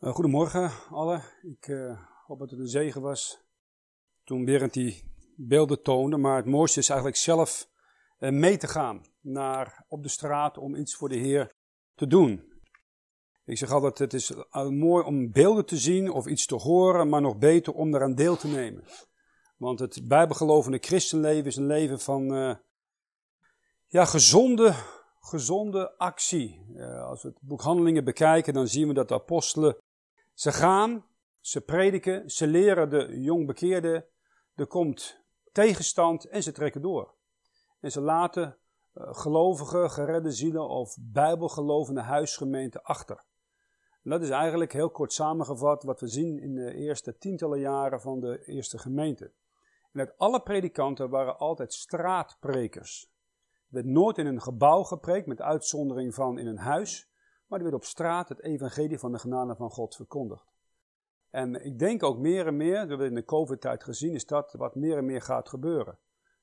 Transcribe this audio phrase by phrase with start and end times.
[0.00, 1.22] Uh, goedemorgen allen.
[1.42, 3.40] Ik uh, hoop dat het een zegen was
[4.24, 5.04] toen Berend die
[5.36, 6.16] beelden toonde.
[6.16, 7.68] Maar het mooiste is eigenlijk zelf
[8.18, 11.54] uh, mee te gaan naar, op de straat om iets voor de Heer
[11.94, 12.52] te doen.
[13.44, 14.32] Ik zeg altijd, het is
[14.70, 18.36] mooi om beelden te zien of iets te horen, maar nog beter om daaraan deel
[18.36, 18.84] te nemen.
[19.56, 22.24] Want het bijbelgelovende christenleven is een leven van
[23.86, 24.74] ja, gezonde,
[25.20, 26.66] gezonde actie.
[27.02, 29.76] als we het boek Handelingen bekijken, dan zien we dat de apostelen
[30.40, 31.04] ze gaan,
[31.40, 34.06] ze prediken, ze leren de jongbekeerden,
[34.54, 35.22] er komt
[35.52, 37.14] tegenstand en ze trekken door.
[37.80, 38.58] En ze laten
[38.94, 43.24] uh, gelovige, geredde zielen of bijbelgelovende huisgemeenten achter.
[44.02, 48.20] Dat is eigenlijk heel kort samengevat wat we zien in de eerste tientallen jaren van
[48.20, 49.32] de eerste gemeente.
[49.92, 53.10] En alle predikanten waren altijd straatprekers.
[53.68, 57.09] Er werd nooit in een gebouw gepreekt, met uitzondering van in een huis
[57.50, 60.52] maar er werd op straat het evangelie van de genade van God verkondigd.
[61.30, 64.26] En ik denk ook meer en meer, dat hebben we in de COVID-tijd gezien, is
[64.26, 65.98] dat wat meer en meer gaat gebeuren.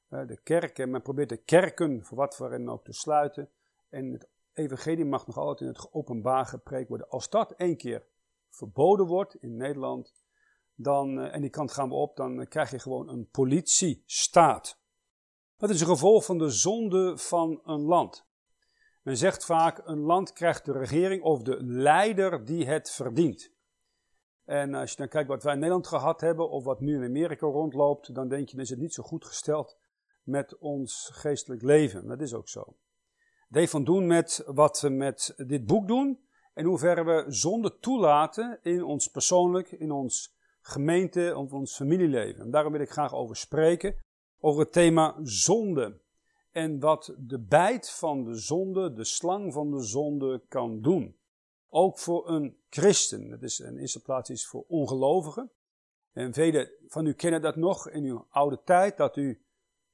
[0.07, 3.49] De kerken, men probeert de kerken voor wat voor en ook te sluiten.
[3.89, 7.09] En het evangelie mag nog altijd in het openbaar gepreekt worden.
[7.09, 8.05] Als dat één keer
[8.49, 10.13] verboden wordt in Nederland,
[10.75, 14.79] dan, eh, en die kant gaan we op, dan krijg je gewoon een politiestaat.
[15.57, 18.26] Dat is een gevolg van de zonde van een land.
[19.07, 23.51] Men zegt vaak, een land krijgt de regering of de leider die het verdient.
[24.45, 27.03] En als je dan kijkt wat wij in Nederland gehad hebben, of wat nu in
[27.03, 29.77] Amerika rondloopt, dan denk je, dan is het niet zo goed gesteld
[30.23, 32.07] met ons geestelijk leven.
[32.07, 32.75] Dat is ook zo.
[33.47, 36.19] Het heeft van doen met wat we met dit boek doen,
[36.53, 42.41] en hoe ver we zonde toelaten in ons persoonlijk, in ons gemeente, of ons familieleven.
[42.41, 43.95] En daarom wil ik graag over spreken,
[44.39, 45.99] over het thema zonde
[46.57, 51.17] en wat de bijt van de zonde, de slang van de zonde kan doen.
[51.69, 53.29] Ook voor een christen.
[53.29, 55.51] Dat is in eerste plaats iets voor ongelovigen.
[56.11, 59.41] En velen van u kennen dat nog in uw oude tijd, dat u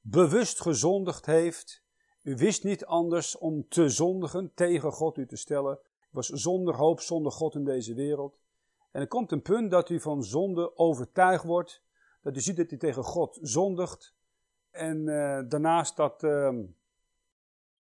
[0.00, 1.82] bewust gezondigd heeft.
[2.22, 5.78] U wist niet anders om te zondigen, tegen God u te stellen.
[5.82, 8.38] U was zonder hoop, zonder God in deze wereld.
[8.90, 11.82] En er komt een punt dat u van zonde overtuigd wordt,
[12.22, 14.14] dat u ziet dat u tegen God zondigt,
[14.74, 16.52] en uh, daarnaast dat uh,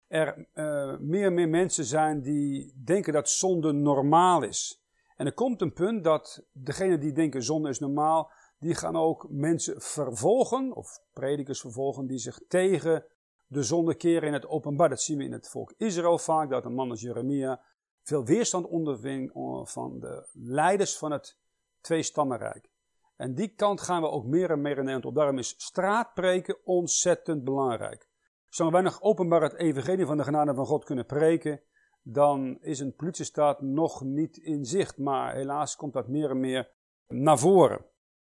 [0.06, 4.84] er uh, meer en meer mensen zijn die denken dat zonde normaal is.
[5.16, 9.26] En er komt een punt dat degenen die denken zonde is normaal, die gaan ook
[9.30, 13.04] mensen vervolgen, of predikers vervolgen, die zich tegen
[13.46, 14.88] de zonde keren in het openbaar.
[14.88, 17.62] Dat zien we in het volk Israël vaak, dat een man als Jeremia
[18.02, 19.30] veel weerstand onderving
[19.64, 21.38] van de leiders van het
[21.80, 22.69] tweestammenrijk.
[23.16, 25.15] En die kant gaan we ook meer en meer in Nederland op.
[25.15, 28.09] Daarom is straatpreken ontzettend belangrijk.
[28.49, 31.60] Zolang wij nog openbaar het evangelie van de genade van God kunnen preken,
[32.03, 34.99] dan is een politiestaat nog niet in zicht.
[34.99, 36.71] Maar helaas komt dat meer en meer
[37.06, 37.78] naar voren.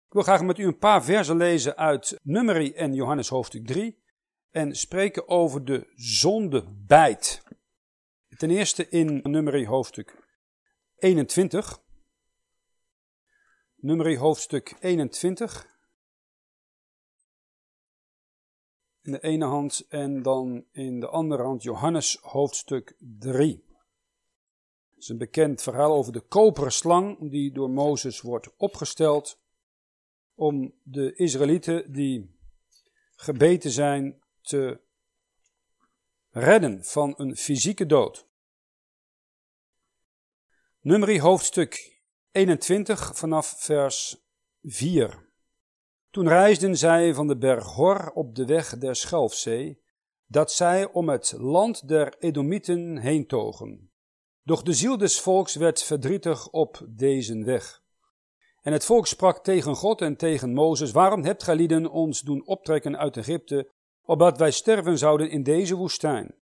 [0.07, 4.03] Ik wil graag met u een paar versen lezen uit Numeri en Johannes hoofdstuk 3.
[4.51, 7.43] En spreken over de zondebijt.
[8.37, 10.23] Ten eerste in Numeri hoofdstuk
[10.97, 11.84] 21
[13.85, 15.67] nummer hoofdstuk 21.
[19.03, 23.65] In de ene hand en dan in de andere hand Johannes hoofdstuk 3.
[24.91, 29.41] Het is een bekend verhaal over de koperen slang die door Mozes wordt opgesteld
[30.35, 32.39] om de Israëlieten die
[33.15, 34.81] gebeten zijn te
[36.31, 38.27] redden van een fysieke dood.
[40.81, 41.94] Nummer hoofdstuk
[42.35, 44.17] 21 vanaf vers
[44.63, 45.29] 4.
[46.11, 49.83] Toen reisden zij van de berg Hor op de weg der Schelfzee,
[50.27, 53.93] dat zij om het land der Edomieten heen togen.
[54.43, 57.83] Doch de ziel des volks werd verdrietig op deze weg.
[58.63, 62.47] En het volk sprak tegen God en tegen Mozes, waarom hebt gij lieden ons doen
[62.47, 63.71] optrekken uit Egypte,
[64.03, 66.35] opdat wij sterven zouden in deze woestijn?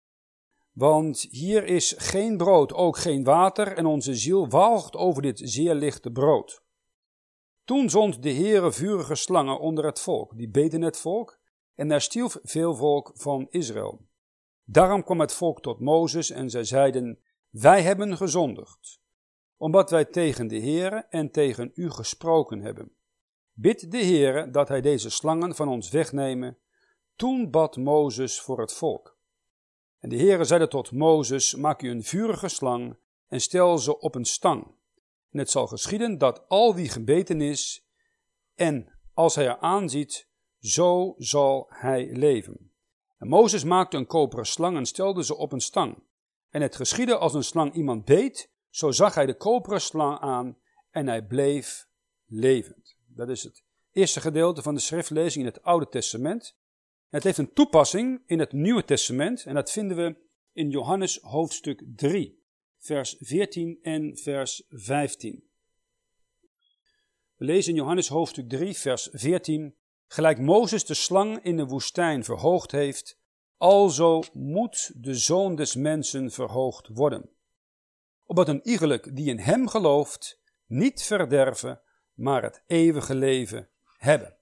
[0.72, 5.74] Want hier is geen brood, ook geen water, en onze ziel walgt over dit zeer
[5.74, 6.62] lichte brood.
[7.64, 11.40] Toen zond de Heere vurige slangen onder het volk, die beten het volk,
[11.74, 14.06] en er stierf veel volk van Israël.
[14.64, 17.18] Daarom kwam het volk tot Mozes en zij zeiden,
[17.50, 19.00] wij hebben gezondigd,
[19.56, 22.96] omdat wij tegen de Heere en tegen u gesproken hebben.
[23.52, 26.58] Bid de Heere dat hij deze slangen van ons wegnemen.
[27.16, 29.11] Toen bad Mozes voor het volk.
[30.02, 32.96] En de Heere zeide tot Mozes, maak u een vurige slang
[33.28, 34.66] en stel ze op een stang.
[35.30, 37.86] En het zal geschieden dat al wie gebeten is,
[38.54, 40.28] en als hij er aanziet,
[40.58, 42.72] zo zal hij leven.
[43.18, 46.02] En Mozes maakte een koperen slang en stelde ze op een stang.
[46.50, 50.58] En het geschiedde als een slang iemand beet, zo zag hij de koperen slang aan
[50.90, 51.88] en hij bleef
[52.26, 52.96] levend.
[53.06, 53.62] Dat is het
[53.92, 56.56] eerste gedeelte van de schriftlezing in het Oude Testament.
[57.12, 60.16] Het heeft een toepassing in het Nieuwe Testament en dat vinden we
[60.52, 62.42] in Johannes hoofdstuk 3,
[62.78, 65.44] vers 14 en vers 15.
[67.36, 69.74] We lezen in Johannes hoofdstuk 3, vers 14.
[70.06, 73.18] Gelijk Mozes de slang in de woestijn verhoogd heeft,
[73.56, 77.30] alzo moet de zoon des mensen verhoogd worden.
[78.24, 81.80] Opdat een iegelijk die in hem gelooft, niet verderven,
[82.14, 83.68] maar het eeuwige leven
[83.98, 84.36] hebben.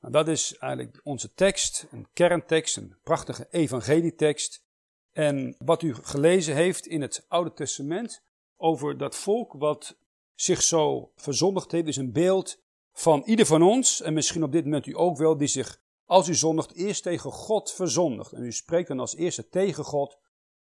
[0.00, 4.64] Nou, dat is eigenlijk onze tekst, een kerntekst, een prachtige evangelietekst.
[5.12, 8.22] En wat u gelezen heeft in het Oude Testament
[8.56, 9.96] over dat volk wat
[10.34, 12.62] zich zo verzondigd heeft, is een beeld
[12.92, 16.28] van ieder van ons, en misschien op dit moment u ook wel, die zich, als
[16.28, 18.32] u zondigt, eerst tegen God verzondigt.
[18.32, 20.18] En u spreekt dan als eerste tegen God,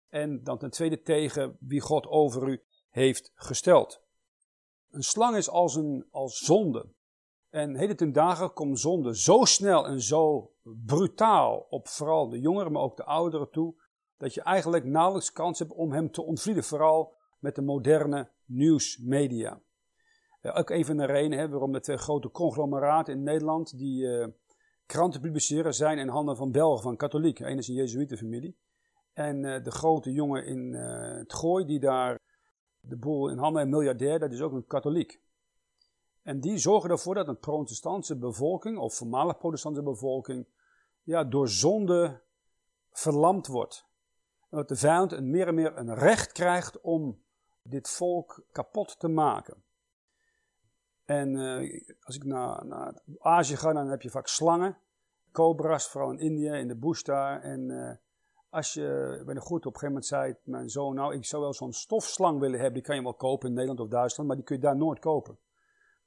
[0.09, 4.01] en dan ten tweede tegen wie God over u heeft gesteld.
[4.89, 6.85] Een slang is als een als zonde.
[7.49, 12.71] En heden ten dagen komt zonde zo snel en zo brutaal op vooral de jongeren,
[12.71, 13.75] maar ook de ouderen toe,
[14.17, 19.61] dat je eigenlijk nauwelijks kans hebt om hem te ontvlieden, vooral met de moderne nieuwsmedia.
[20.41, 24.27] Uh, ook even een reden hè, waarom de twee grote conglomeraten in Nederland die uh,
[24.85, 27.39] kranten publiceren zijn in handen van Belgen, van katholiek.
[27.39, 28.57] Eén is een Jezuïetenfamilie.
[29.13, 32.19] En uh, de grote jongen in het Gooi die daar
[32.79, 35.21] de boel in handen heeft, miljardair, dat is ook een katholiek.
[36.29, 40.47] En die zorgen ervoor dat een protestantse bevolking, of voormalig protestantse bevolking,
[41.03, 42.21] ja, door zonde
[42.91, 43.85] verlamd wordt.
[44.49, 47.21] En dat de vijand meer en meer een recht krijgt om
[47.61, 49.63] dit volk kapot te maken.
[51.05, 54.77] En uh, als ik naar, naar Azië ga, dan heb je vaak slangen,
[55.31, 57.41] cobra's, vooral in India, in de bush daar.
[57.41, 57.91] En uh,
[58.49, 58.83] als je,
[59.27, 62.39] er goed, op een gegeven moment zei mijn zoon, nou ik zou wel zo'n stofslang
[62.39, 64.61] willen hebben, die kan je wel kopen in Nederland of Duitsland, maar die kun je
[64.61, 65.37] daar nooit kopen.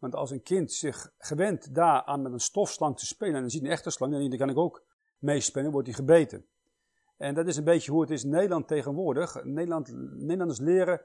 [0.02, 3.50] Want als een kind zich gewend daar aan met een stofslang te spelen en dan
[3.50, 4.84] ziet een echte slang, dan kan ik ook
[5.19, 6.46] meespelen, wordt hij gebeten.
[7.16, 9.44] En dat is een beetje hoe het is in Nederland tegenwoordig.
[9.44, 11.00] Nederland, Nederlanders leren,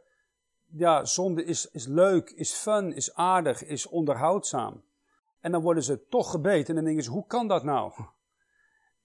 [0.66, 4.84] ja, zonde is, is leuk, is fun, is aardig, is onderhoudzaam.
[5.40, 7.94] En dan worden ze toch gebeten en dan denken ze, hoe kan dat nou?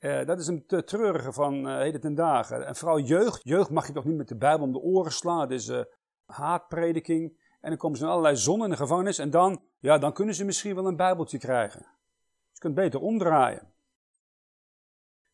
[0.01, 2.67] Uh, dat is een te treurige van uh, heden ten dagen.
[2.67, 3.41] En vooral jeugd.
[3.43, 5.41] Jeugd mag je toch niet met de Bijbel om de oren slaan.
[5.41, 5.81] Het is uh,
[6.25, 7.41] haatprediking.
[7.63, 9.19] En dan komen ze in allerlei zonnen in de gevangenis.
[9.19, 11.81] En dan, ja, dan kunnen ze misschien wel een Bijbeltje krijgen.
[11.81, 13.71] Dus je kunt beter omdraaien.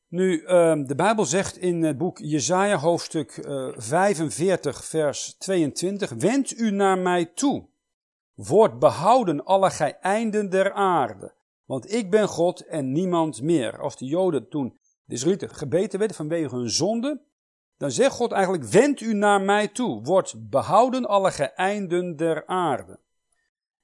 [0.08, 3.30] Nu, ehm, de Bijbel zegt in het boek Jesaja hoofdstuk
[3.76, 6.10] 45 vers 22.
[6.10, 7.69] Wend u naar mij toe.
[8.34, 11.34] Word behouden alle gij einden der aarde.
[11.64, 13.78] Want ik ben God en niemand meer.
[13.78, 17.20] Als de Joden toen, de Israëlieten, gebeten werden vanwege hun zonde,
[17.78, 20.02] dan zegt God eigenlijk, wend u naar mij toe.
[20.02, 22.98] Word behouden alle geëinden der aarde.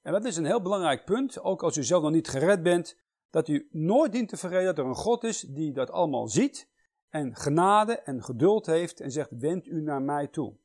[0.01, 2.97] En dat is een heel belangrijk punt, ook als u zelf nog niet gered bent,
[3.29, 6.69] dat u nooit dient te vergeten dat er een God is die dat allemaal ziet
[7.09, 10.55] en genade en geduld heeft en zegt, wend u naar mij toe.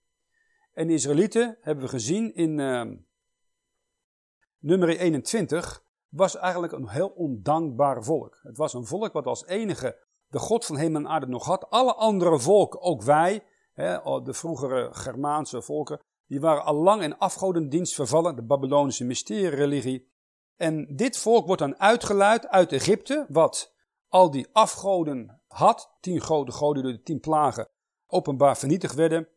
[0.73, 2.91] En de Israëlieten, hebben we gezien in uh,
[4.59, 8.41] nummer 21, was eigenlijk een heel ondankbaar volk.
[8.43, 9.97] Het was een volk wat als enige
[10.31, 11.71] de God van hemel en aarde nog had.
[11.71, 17.19] Alle andere volken, ook wij, hè, de vroegere Germaanse volken, die waren al lang in
[17.19, 20.09] afgodendienst vervallen, de Babylonische mysteriereligie.
[20.57, 23.75] En dit volk wordt dan uitgeluid uit Egypte, wat
[24.09, 27.69] al die afgoden had, tien grote goden door de tien plagen,
[28.07, 29.29] openbaar vernietigd werden.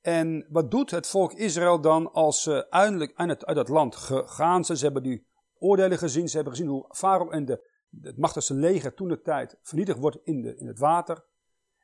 [0.00, 4.78] En wat doet het volk Israël dan als ze eindelijk uit het land gegaan zijn?
[4.78, 5.26] Ze hebben die
[5.58, 6.28] oordelen gezien.
[6.28, 10.18] Ze hebben gezien hoe Farao en de, het machtigste leger toen de tijd vernietigd wordt
[10.22, 11.24] in, de, in het water.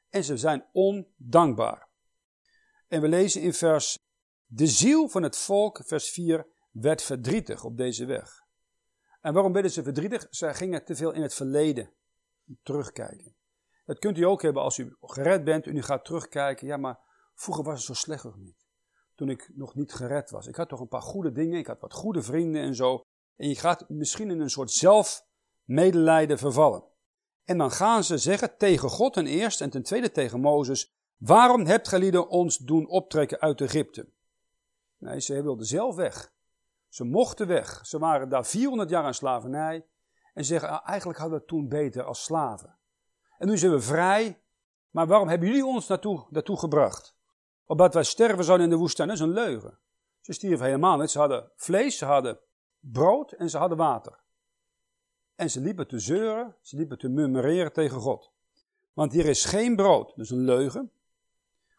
[0.09, 1.89] En ze zijn ondankbaar.
[2.89, 3.99] En we lezen in vers,
[4.47, 8.43] de ziel van het volk, vers 4, werd verdrietig op deze weg.
[9.21, 10.27] En waarom werden ze verdrietig?
[10.31, 11.93] Ze gingen te veel in het verleden
[12.63, 13.35] terugkijken.
[13.85, 16.67] Dat kunt u ook hebben als u gered bent en u gaat terugkijken.
[16.67, 16.99] Ja, maar
[17.35, 18.67] vroeger was het zo slecht nog niet.
[19.15, 20.47] Toen ik nog niet gered was.
[20.47, 23.01] Ik had toch een paar goede dingen, ik had wat goede vrienden en zo.
[23.37, 24.71] En je gaat misschien in een soort
[25.71, 26.85] zelfmedelijden vervallen.
[27.45, 31.67] En dan gaan ze zeggen tegen God ten eerste en ten tweede tegen Mozes: Waarom
[31.67, 34.09] hebt gij ons doen optrekken uit Egypte?
[34.99, 36.33] Nee, ze wilden zelf weg.
[36.89, 37.87] Ze mochten weg.
[37.87, 39.87] Ze waren daar 400 jaar aan slavernij.
[40.35, 42.79] En zeggen: ah, Eigenlijk hadden we het toen beter als slaven.
[43.39, 44.43] En nu zijn we vrij.
[44.91, 47.17] Maar waarom hebben jullie ons naartoe, naartoe gebracht?
[47.65, 49.09] Opdat wij sterven zouden in de woestijn.
[49.09, 49.79] Dat is een leugen.
[50.21, 51.11] Ze stierven helemaal niet.
[51.11, 52.41] Ze hadden vlees, ze hadden
[52.79, 54.19] brood en ze hadden water.
[55.41, 58.33] En ze liepen te zeuren, ze liepen te murmureren tegen God.
[58.93, 60.91] Want hier is geen brood, dus een leugen.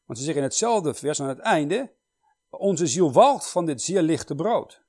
[0.06, 1.92] Want ze zeggen in hetzelfde vers aan het einde,
[2.50, 4.84] onze ziel walgt van dit zeer lichte brood.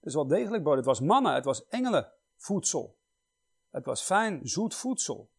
[0.00, 0.76] is wel degelijk brood.
[0.76, 2.96] Het was manna, het was engelenvoedsel.
[3.70, 5.30] Het was fijn, zoet voedsel.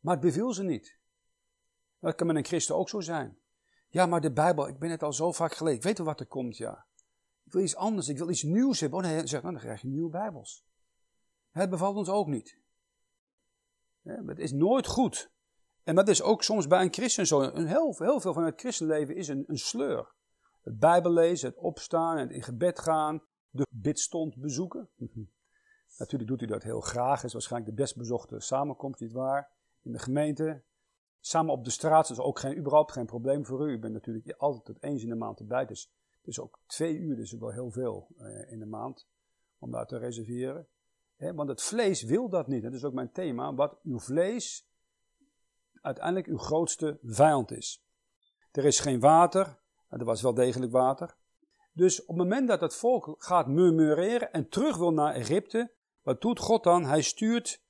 [0.00, 0.98] Maar het beviel ze niet.
[1.98, 3.38] Dat kan met een christen ook zo zijn.
[3.88, 5.78] Ja, maar de Bijbel, ik ben het al zo vaak gelezen.
[5.78, 6.86] Ik weet wel wat er komt, ja.
[7.44, 8.98] Ik wil iets anders, ik wil iets nieuws hebben.
[8.98, 10.64] Oh nee, zeg, nou, dan krijg je nieuwe Bijbels.
[11.52, 12.58] Het bevalt ons ook niet.
[14.02, 15.30] Het is nooit goed.
[15.82, 17.40] En dat is ook soms bij een christen zo.
[17.40, 20.14] Een heel, heel veel van het christenleven is een, een sleur.
[20.62, 24.88] Het Bijbel lezen, het opstaan, het in gebed gaan, de bidstond bezoeken.
[25.98, 27.16] Natuurlijk doet u dat heel graag.
[27.16, 29.50] Het is waarschijnlijk de best bezochte samenkomst, niet waar?
[29.82, 30.62] In de gemeente.
[31.20, 33.72] Samen op de straat is ook geen, überhaupt geen probleem voor u.
[33.72, 35.66] U bent natuurlijk altijd tot eens in de maand erbij.
[35.66, 35.90] Dus
[36.24, 39.08] is ook twee uur, dus wel heel veel eh, in de maand
[39.58, 40.68] om daar te reserveren.
[41.30, 42.62] Want het vlees wil dat niet.
[42.62, 43.54] Dat is ook mijn thema.
[43.54, 44.68] Wat uw vlees
[45.80, 47.84] uiteindelijk uw grootste vijand is.
[48.52, 49.58] Er is geen water.
[49.88, 51.16] Er was wel degelijk water.
[51.72, 56.20] Dus op het moment dat het volk gaat murmureren en terug wil naar Egypte, wat
[56.20, 56.84] doet God dan?
[56.84, 57.62] Hij stuurt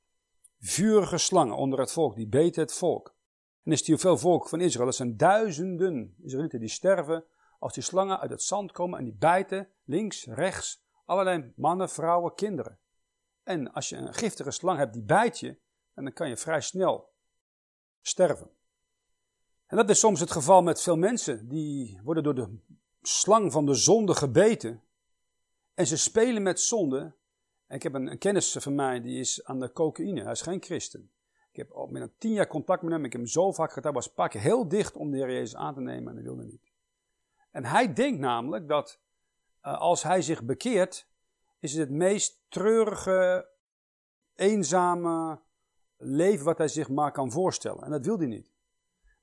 [0.60, 3.14] vurige slangen onder het volk, die beten het volk.
[3.62, 7.24] En er stuurt veel volk van Israël, dat zijn duizenden Israëlieten die sterven
[7.58, 12.34] als die slangen uit het zand komen en die bijten links, rechts, allerlei mannen, vrouwen,
[12.34, 12.78] kinderen.
[13.42, 15.56] En als je een giftige slang hebt die bijt je,
[15.94, 17.12] dan kan je vrij snel
[18.00, 18.50] sterven.
[19.66, 22.58] En dat is soms het geval met veel mensen, die worden door de
[23.02, 24.82] slang van de zonde gebeten.
[25.74, 27.12] En ze spelen met zonde.
[27.68, 31.10] ik heb een, kennis van mij, die is aan de cocaïne, hij is geen christen.
[31.50, 33.82] Ik heb al meer dan tien jaar contact met hem, ik heb hem zo vaak
[33.82, 36.44] hij was keer heel dicht om de Heer Jezus aan te nemen en hij wilde
[36.44, 36.70] niet.
[37.50, 38.98] En hij denkt namelijk dat
[39.62, 41.06] uh, als hij zich bekeert,
[41.62, 43.48] is het het meest treurige,
[44.34, 45.40] eenzame
[45.96, 47.82] leven wat hij zich maar kan voorstellen.
[47.82, 48.52] En dat wil hij niet.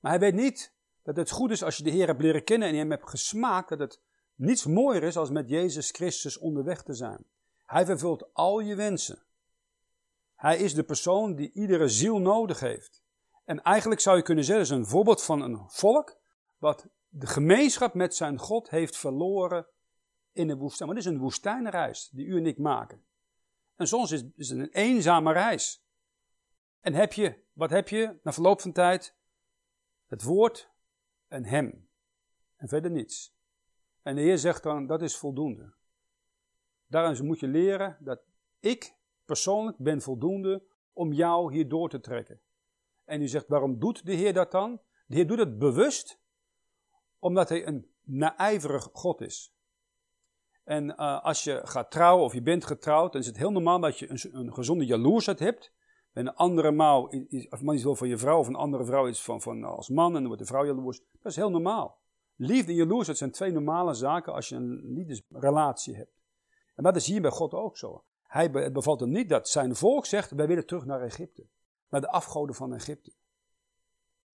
[0.00, 2.68] Maar hij weet niet dat het goed is als je de Heer hebt leren kennen
[2.68, 4.00] en hem hebt gesmaakt, dat het
[4.34, 7.26] niets mooier is als met Jezus Christus onderweg te zijn.
[7.66, 9.22] Hij vervult al je wensen.
[10.34, 13.02] Hij is de persoon die iedere ziel nodig heeft.
[13.44, 16.16] En eigenlijk zou je kunnen zeggen, is een voorbeeld van een volk
[16.58, 19.66] wat de gemeenschap met zijn God heeft verloren
[20.32, 20.88] in de woestijn.
[20.88, 23.04] Maar het is een woestijnreis die u en ik maken.
[23.76, 25.84] En soms is, het een eenzame reis.
[26.80, 29.16] En heb je, wat heb je na verloop van tijd?
[30.06, 30.70] Het woord
[31.28, 31.88] en hem.
[32.56, 33.36] En verder niets.
[34.02, 35.74] En de Heer zegt dan, dat is voldoende.
[36.86, 38.22] Daarin moet je leren dat
[38.60, 38.94] ik
[39.24, 42.40] persoonlijk ben voldoende om jou hier door te trekken.
[43.04, 44.80] En u zegt, waarom doet de Heer dat dan?
[45.06, 46.20] De Heer doet het bewust,
[47.18, 49.54] omdat hij een naijverig God is.
[50.64, 53.80] En uh, als je gaat trouwen of je bent getrouwd, dan is het heel normaal
[53.80, 55.72] dat je een, een gezonde jaloersheid hebt
[56.12, 57.10] een andere mouw,
[57.50, 59.88] of man is wel van je vrouw, of een andere vrouw is van, van als
[59.88, 61.00] man, en dan wordt de vrouw jaloers.
[61.12, 61.98] Dat is heel normaal.
[62.36, 66.20] Liefde en jaloersheid zijn twee normale zaken als je een liefdesrelatie hebt.
[66.74, 68.04] En dat is hier bij God ook zo.
[68.22, 71.46] Hij bevalt hem niet dat zijn volk zegt, wij willen terug naar Egypte.
[71.88, 73.12] Naar de afgoden van Egypte.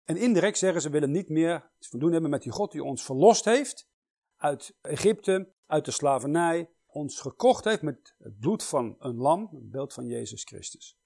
[0.04, 3.04] En indirect zeggen ze, willen niet meer te doen hebben met die God die ons
[3.04, 3.88] verlost heeft
[4.38, 9.70] uit Egypte, uit de slavernij, ons gekocht heeft met het bloed van een lam, een
[9.70, 11.00] beeld van Jezus Christus.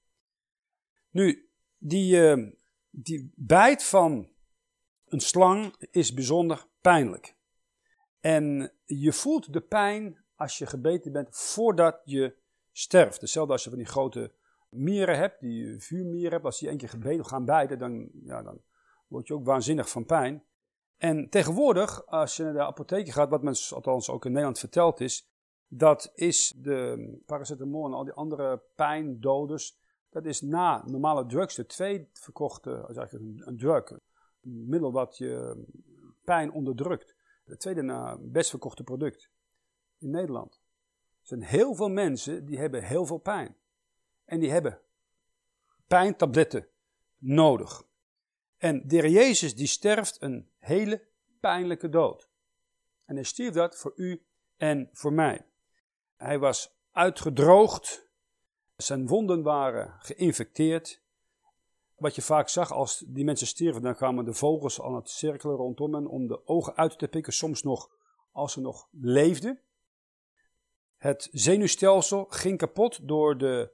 [1.09, 2.51] Nu, die, uh,
[2.89, 4.29] die bijt van
[5.05, 7.35] een slang is bijzonder pijnlijk.
[8.19, 12.35] En je voelt de pijn als je gebeten bent voordat je
[12.71, 13.21] sterft.
[13.21, 14.33] Hetzelfde als je van die grote
[14.69, 16.45] mieren hebt, die vuurmieren hebt.
[16.45, 18.61] Als die één keer gebeten gaan bijten, dan, ja, dan
[19.07, 20.43] word je ook waanzinnig van pijn.
[21.00, 25.00] En tegenwoordig, als je naar de apotheek gaat, wat men althans ook in Nederland verteld
[25.00, 25.29] is,
[25.68, 29.77] dat is de paracetamol en al die andere pijndoders,
[30.10, 35.18] dat is na normale drugs de tweede verkochte, zeg een, een drug, een middel wat
[35.18, 35.63] je
[36.24, 37.15] pijn onderdrukt.
[37.46, 39.29] Het tweede na best verkochte product
[39.98, 40.53] in Nederland.
[41.22, 43.56] Er zijn heel veel mensen die hebben heel veel pijn.
[44.25, 44.79] En die hebben
[45.88, 46.68] pijntabletten
[47.18, 47.88] nodig.
[48.59, 51.07] En de Jezus die sterft een hele
[51.39, 52.29] pijnlijke dood.
[53.05, 54.25] En hij stierf dat voor u
[54.57, 55.45] en voor mij.
[56.15, 58.09] Hij was uitgedroogd,
[58.75, 61.01] zijn wonden waren geïnfecteerd.
[61.95, 65.55] Wat je vaak zag als die mensen stierven, dan kwamen de vogels aan het cirkelen
[65.55, 67.89] rondom hen om de ogen uit te pikken, soms nog
[68.31, 69.61] als ze nog leefden.
[70.97, 73.71] Het zenuwstelsel ging kapot door de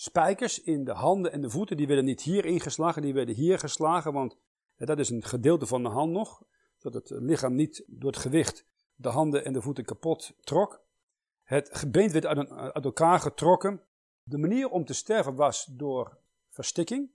[0.00, 1.76] spijkers in de handen en de voeten.
[1.76, 4.36] Die werden niet hier ingeslagen, die werden hier geslagen, want
[4.76, 6.42] dat is een gedeelte van de hand nog,
[6.76, 10.82] zodat het lichaam niet door het gewicht de handen en de voeten kapot trok.
[11.42, 12.26] Het gebeend werd
[12.72, 13.80] uit elkaar getrokken.
[14.22, 17.10] De manier om te sterven was door verstikking.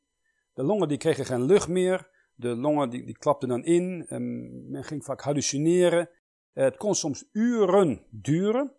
[0.53, 2.09] De longen die kregen geen lucht meer.
[2.35, 4.05] De longen die, die klapten dan in.
[4.07, 6.09] En men ging vaak hallucineren.
[6.53, 8.75] Het kon soms uren duren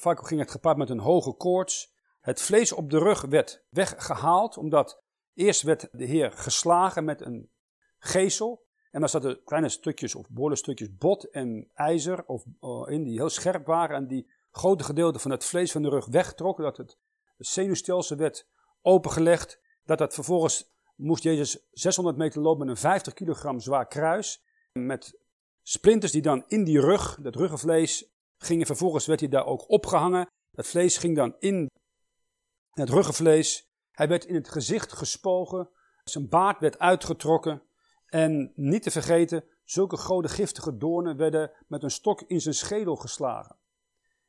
[0.00, 1.96] vaak ging het gepaard met een hoge koorts.
[2.28, 5.02] Het vlees op de rug werd weggehaald, omdat
[5.34, 7.50] eerst werd de Heer geslagen met een
[7.98, 8.66] gezel.
[8.90, 13.18] En dan zaten kleine stukjes of behoorlijke stukjes bot en ijzer of, uh, in die
[13.18, 16.76] heel scherp waren en die grote gedeelte van het vlees van de rug wegtrokken, dat
[16.76, 16.98] het
[17.36, 18.46] zenuwstelsel werd
[18.82, 24.44] opengelegd, dat dat vervolgens moest Jezus 600 meter lopen met een 50 kilogram zwaar kruis,
[24.72, 25.18] met
[25.62, 30.26] splinters die dan in die rug, dat ruggenvlees, gingen vervolgens werd hij daar ook opgehangen.
[30.50, 31.68] Dat vlees ging dan in
[32.80, 33.72] het ruggenvlees.
[33.90, 35.68] Hij werd in het gezicht gespogen,
[36.04, 37.62] zijn baard werd uitgetrokken
[38.06, 42.96] en niet te vergeten, zulke grote giftige doornen werden met een stok in zijn schedel
[42.96, 43.56] geslagen.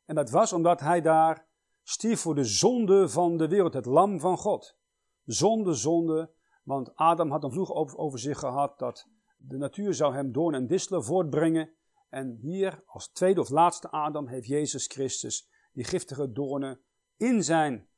[0.05, 1.47] En dat was omdat hij daar
[1.83, 4.77] stierf voor de zonde van de wereld, het lam van God.
[5.25, 6.31] Zonde, zonde,
[6.63, 10.67] want Adam had een vloeg over, zich gehad dat de natuur zou hem doorn en
[10.67, 11.73] distelen voortbrengen.
[12.09, 16.79] En hier, als tweede of laatste Adam, heeft Jezus Christus die giftige doornen
[17.17, 17.88] in zijn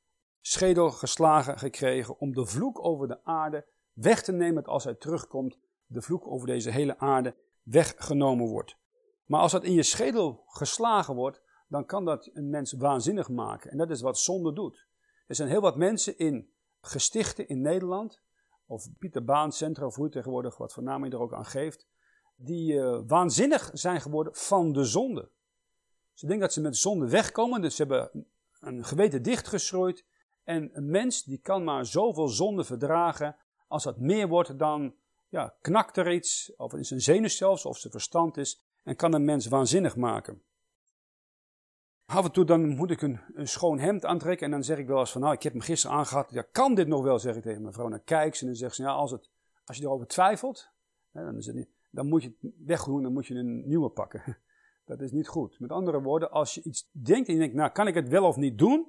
[0.41, 5.57] schedel geslagen gekregen om de vloek over de aarde weg te nemen als hij terugkomt,
[5.86, 8.77] de vloek over deze hele aarde weggenomen wordt.
[9.25, 13.71] Maar als dat in je schedel geslagen wordt, dan kan dat een mens waanzinnig maken.
[13.71, 14.88] En dat is wat zonde doet.
[15.27, 16.50] Er zijn heel wat mensen in
[16.81, 18.21] gestichten in Nederland,
[18.65, 21.88] of Pieter Baan Centra, of hoe tegenwoordig wat voor naam je er ook aan geeft,
[22.36, 25.29] die uh, waanzinnig zijn geworden van de zonde.
[26.13, 28.25] Ze denken dat ze met zonde wegkomen, dus ze hebben
[28.60, 30.05] een geweten dichtgeschroeid.
[30.51, 33.36] En een mens die kan maar zoveel zonde verdragen,
[33.67, 34.93] als dat meer wordt dan,
[35.29, 39.25] ja, knakt er iets, of in zijn zenuwstelsel, of zijn verstand is, en kan een
[39.25, 40.41] mens waanzinnig maken.
[42.05, 44.88] Af en toe dan moet ik een, een, schoon hemd aantrekken en dan zeg ik
[44.88, 47.36] wel eens van, nou, ik heb hem gisteren aangehad, ja, kan dit nog wel, zeg
[47.36, 47.86] ik tegen mijn vrouw.
[47.86, 49.29] En dan kijkt ze en dan zegt ze, ja, als, het,
[49.65, 50.70] als je erover twijfelt,
[51.12, 54.24] hè, dan, dan moet je het wegdoen, dan moet je een nieuwe pakken.
[54.86, 55.60] Dat is niet goed.
[55.60, 58.25] Met andere woorden, als je iets denkt en je denkt, nou, kan ik het wel
[58.25, 58.88] of niet doen?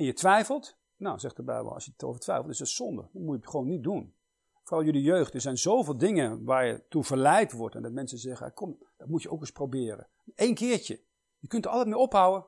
[0.00, 3.08] En je twijfelt, nou, zegt de Bijbel, als je over twijfelt, is het zonde.
[3.12, 4.14] Dan moet je gewoon niet doen.
[4.62, 8.18] Vooral jullie jeugd, er zijn zoveel dingen waar je toe verleid wordt en dat mensen
[8.18, 10.08] zeggen, kom, dat moet je ook eens proberen.
[10.34, 11.00] Eén keertje.
[11.38, 12.46] Je kunt er altijd mee ophouden.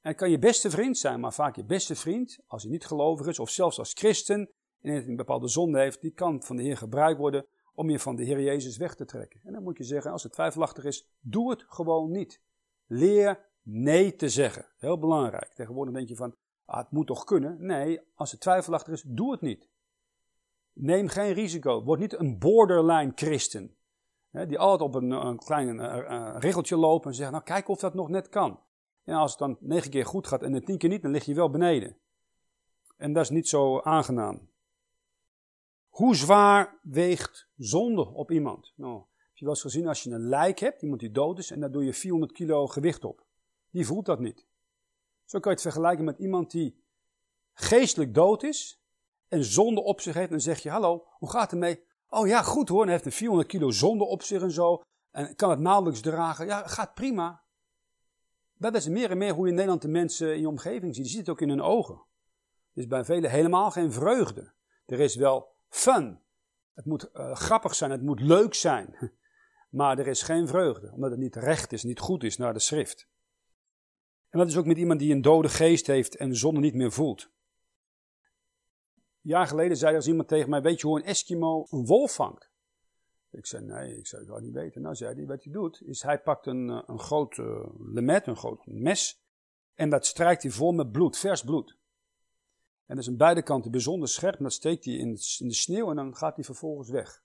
[0.00, 2.86] En het kan je beste vriend zijn, maar vaak je beste vriend, als hij niet
[2.86, 6.62] gelovig is, of zelfs als christen, en een bepaalde zonde heeft, die kan van de
[6.62, 9.40] Heer gebruikt worden om je van de Heer Jezus weg te trekken.
[9.44, 12.40] En dan moet je zeggen, als het twijfelachtig is, doe het gewoon niet.
[12.86, 14.66] Leer nee te zeggen.
[14.78, 15.52] Heel belangrijk.
[15.54, 16.34] Tegenwoordig denk je van,
[16.72, 17.56] ah, het moet toch kunnen?
[17.66, 19.68] Nee, als het twijfelachtig is, doe het niet.
[20.72, 21.84] Neem geen risico.
[21.84, 23.76] Word niet een borderline christen
[24.32, 25.80] die altijd op een, een klein
[26.38, 28.60] regeltje lopen en zeggen, nou kijk of dat nog net kan.
[29.04, 31.24] En als het dan negen keer goed gaat en de tien keer niet, dan lig
[31.24, 31.96] je wel beneden.
[32.96, 34.48] En dat is niet zo aangenaam.
[35.88, 38.72] Hoe zwaar weegt zonde op iemand?
[38.76, 41.50] Nou, heb je wel eens gezien als je een lijk hebt, iemand die dood is,
[41.50, 43.24] en daar doe je 400 kilo gewicht op.
[43.70, 44.46] Die voelt dat niet.
[45.32, 46.84] Zo kan je het vergelijken met iemand die
[47.52, 48.82] geestelijk dood is
[49.28, 50.26] en zonde op zich heeft.
[50.26, 51.84] En dan zeg je, hallo, hoe gaat het mee?
[52.08, 54.82] Oh ja, goed hoor, hij heeft een 400 kilo zonde op zich en zo.
[55.10, 56.46] En kan het nauwelijks dragen.
[56.46, 57.42] Ja, gaat prima.
[58.54, 61.04] Dat is meer en meer hoe je in Nederland de mensen in je omgeving ziet.
[61.04, 61.94] Je ziet het ook in hun ogen.
[62.72, 64.52] Er is bij velen helemaal geen vreugde.
[64.86, 66.20] Er is wel fun.
[66.74, 68.96] Het moet uh, grappig zijn, het moet leuk zijn.
[69.68, 72.58] Maar er is geen vreugde, omdat het niet recht is, niet goed is naar de
[72.58, 73.08] schrift.
[74.32, 76.92] En dat is ook met iemand die een dode geest heeft en zonde niet meer
[76.92, 77.30] voelt
[79.22, 82.14] jaar geleden zei er eens iemand tegen mij, weet je hoe een Eskimo een wolf
[82.14, 82.50] vangt?
[83.30, 84.82] Ik zei, nee, ik zou het wel niet weten.
[84.82, 88.26] Nou, zei hij, wat hij doet, is hij pakt een, eh, een groot uh, lemet,
[88.26, 89.22] een groot mes,
[89.74, 91.76] en dat strijkt hij vol met bloed, vers bloed.
[92.86, 95.90] En dat is aan beide kanten bijzonder scherp, en dat steekt hij in de sneeuw
[95.90, 97.22] en dan gaat hij vervolgens weg.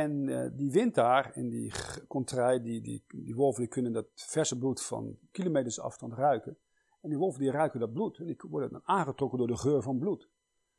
[0.00, 1.72] En uh, die wind daar, in die
[2.08, 6.58] contrai, die, die, die wolven die kunnen dat verse bloed van kilometers afstand ruiken.
[7.00, 9.82] En die wolven die ruiken dat bloed, en die worden dan aangetrokken door de geur
[9.82, 10.28] van bloed.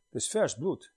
[0.05, 0.93] Het is vers bloed.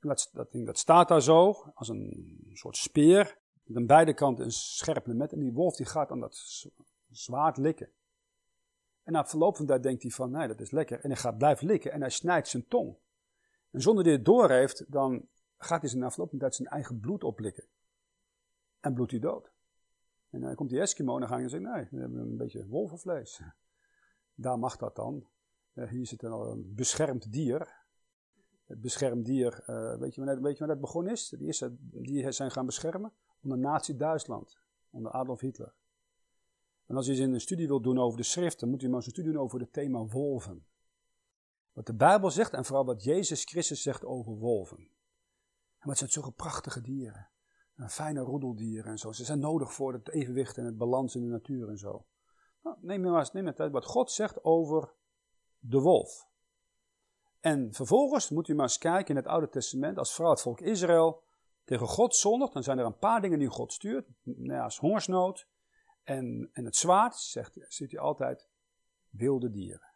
[0.00, 4.44] En dat, dat, dat staat daar zo, als een soort speer, met aan beide kanten
[4.44, 5.32] een scherp met.
[5.32, 6.66] En die wolf die gaat aan dat
[7.10, 7.90] zwaard likken.
[9.02, 11.00] En na verloop van tijd denkt hij van, nee, dat is lekker.
[11.00, 12.96] En hij gaat blijven likken en hij snijdt zijn tong.
[13.70, 15.28] En zonder het door heeft, dan
[15.64, 17.64] gaat hij verloop van tijd zijn eigen bloed oplikken.
[18.80, 19.52] En bloedt hij dood.
[20.30, 22.66] En dan komt die Eskimo en dan ga je zeggen, nee, we hebben een beetje
[22.66, 23.42] wolvenvlees.
[24.34, 25.26] Daar mag dat dan.
[25.72, 27.84] Hier zit een beschermd dier
[28.66, 29.64] het beschermd dier.
[29.66, 31.28] Uh, weet, je wanneer, weet je wanneer dat begonnen is?
[31.28, 33.12] De eerste die zijn gaan beschermen?
[33.42, 34.58] Onder Nazi-Duitsland,
[34.90, 35.74] onder Adolf Hitler.
[36.86, 38.96] En als je eens een studie wilt doen over de schrift, dan moet je maar
[38.96, 40.66] eens een studie doen over het thema wolven.
[41.72, 44.88] Wat de Bijbel zegt en vooral wat Jezus Christus zegt over wolven.
[45.84, 47.28] En wat zijn zulke prachtige dieren.
[47.88, 49.12] Fijne roedeldieren en zo.
[49.12, 52.06] Ze zijn nodig voor het evenwicht en het balans in de natuur en zo.
[52.62, 54.92] Nou, neem maar eens neem tijd wat God zegt over
[55.58, 56.28] de wolf.
[57.40, 60.60] En vervolgens moet u maar eens kijken in het Oude Testament, als vooral het volk
[60.60, 61.22] Israël
[61.64, 64.08] tegen God zondigt, dan zijn er een paar dingen die God stuurt.
[64.22, 65.48] Nou als hongersnood
[66.02, 68.48] en, en het zwaard, zegt, ziet hij altijd,
[69.10, 69.92] wilde dieren.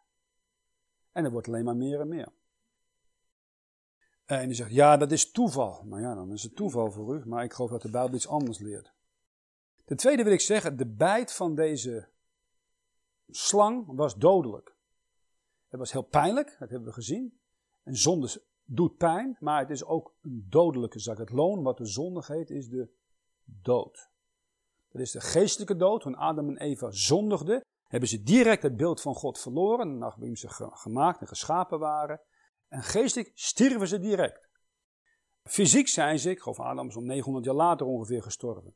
[1.11, 2.31] En er wordt alleen maar meer en meer.
[4.29, 5.81] En die zegt, ja, dat is toeval.
[5.83, 8.27] Nou ja, dan is het toeval voor u, maar ik geloof dat de Bijbel iets
[8.27, 8.93] anders leert.
[9.85, 12.07] Ten tweede wil ik zeggen, de bijt van deze
[13.29, 14.75] slang was dodelijk.
[15.67, 17.39] Het was heel pijnlijk, dat hebben we gezien.
[17.83, 21.17] En zonde doet pijn, maar het is ook een dodelijke zak.
[21.17, 22.89] Het loon wat de zonde heet is de
[23.43, 24.09] dood.
[24.91, 26.01] Dat is de geestelijke dood.
[26.01, 30.49] Toen Adam en Eva zondigden, hebben ze direct het beeld van God verloren, nachdem ze
[30.73, 32.21] gemaakt en geschapen waren.
[32.69, 34.49] En geestelijk stierven ze direct.
[35.43, 38.75] Fysiek zijn ze, ik geloof Adam is om 900 jaar later ongeveer gestorven.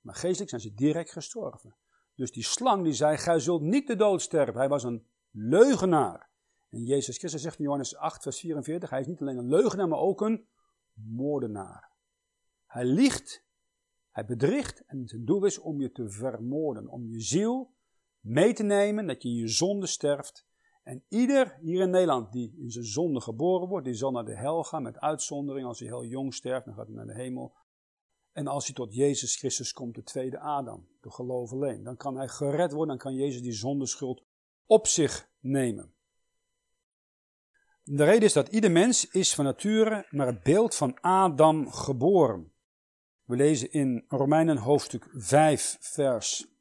[0.00, 1.76] Maar geestelijk zijn ze direct gestorven.
[2.14, 4.56] Dus die slang die zei, gij zult niet de dood sterven.
[4.56, 6.30] Hij was een leugenaar.
[6.70, 9.88] En Jezus Christus zegt in Johannes 8, vers 44, hij is niet alleen een leugenaar,
[9.88, 10.46] maar ook een
[10.92, 11.92] moordenaar.
[12.66, 13.44] Hij liegt,
[14.10, 17.74] hij bedriegt en zijn doel is om je te vermoorden, om je ziel
[18.20, 20.46] mee te nemen, dat je in je zonde sterft.
[20.86, 24.36] En ieder hier in Nederland die in zijn zonde geboren wordt, die zal naar de
[24.36, 25.66] hel gaan met uitzondering.
[25.66, 27.54] Als hij heel jong sterft, dan gaat hij naar de hemel.
[28.32, 32.16] En als hij tot Jezus Christus komt, de tweede Adam, door geloof alleen, dan kan
[32.16, 34.24] hij gered worden, dan kan Jezus die zondeschuld
[34.66, 35.94] op zich nemen.
[37.82, 42.52] De reden is dat ieder mens is van nature naar het beeld van Adam geboren.
[43.24, 46.55] We lezen in Romeinen hoofdstuk 5, vers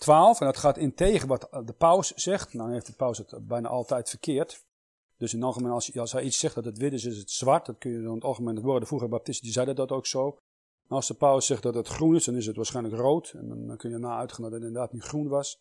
[0.00, 0.40] 12.
[0.40, 2.54] En dat gaat in tegen wat de paus zegt.
[2.54, 4.64] Nou heeft de paus het bijna altijd verkeerd.
[5.16, 7.66] Dus in het algemeen, als, hij iets zegt dat het wit is, is het zwart.
[7.66, 8.88] Dat kun je in het algemeen het woorden.
[8.88, 10.38] Vroeger baptisten die zeiden dat ook zo.
[10.88, 13.32] als de paus zegt dat het groen is, dan is het waarschijnlijk rood.
[13.36, 15.60] En dan kun je na uitgaan dat het inderdaad niet groen was.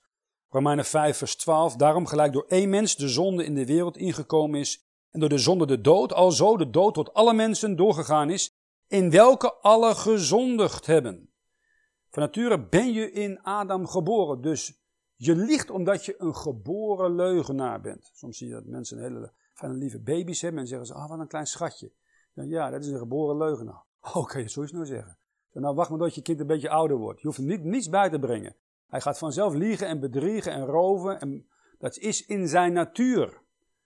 [0.49, 1.75] Romeinen 5, vers 12.
[1.75, 4.83] Daarom gelijk door één mens de zonde in de wereld ingekomen is.
[5.11, 8.51] En door de zonde de dood, alzo de dood tot alle mensen doorgegaan is.
[8.87, 11.29] In welke alle gezondigd hebben.
[12.19, 14.41] Van ben je in Adam geboren.
[14.41, 14.81] Dus
[15.15, 18.11] je liegt omdat je een geboren leugenaar bent.
[18.13, 21.19] Soms zie je dat mensen hele fijne lieve baby's hebben en zeggen ze, ah wat
[21.19, 21.91] een klein schatje.
[22.33, 23.83] Dan, ja, dat is een geboren leugenaar.
[24.01, 25.17] Oké, okay, zo is het nou zeggen.
[25.53, 27.21] nou wacht maar tot je kind een beetje ouder wordt.
[27.21, 28.55] Je hoeft niet, niets bij te brengen.
[28.87, 31.19] Hij gaat vanzelf liegen en bedriegen en roven.
[31.19, 33.41] En dat is in zijn natuur.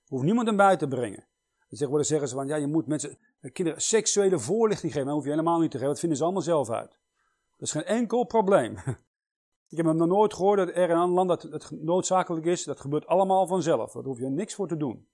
[0.07, 1.27] Hoeft niemand hem bij te brengen.
[1.69, 3.17] Dan zeggen ze van, ja, je moet mensen,
[3.53, 5.07] kinderen seksuele voorlichting geven.
[5.07, 6.97] Dat hoef je helemaal niet te geven, dat vinden ze allemaal zelf uit.
[7.63, 8.77] Is geen enkel probleem.
[9.69, 12.63] Ik heb nog nooit gehoord dat er in een land dat het noodzakelijk is.
[12.63, 13.91] Dat gebeurt allemaal vanzelf.
[13.91, 15.07] Daar hoef je niks voor te doen.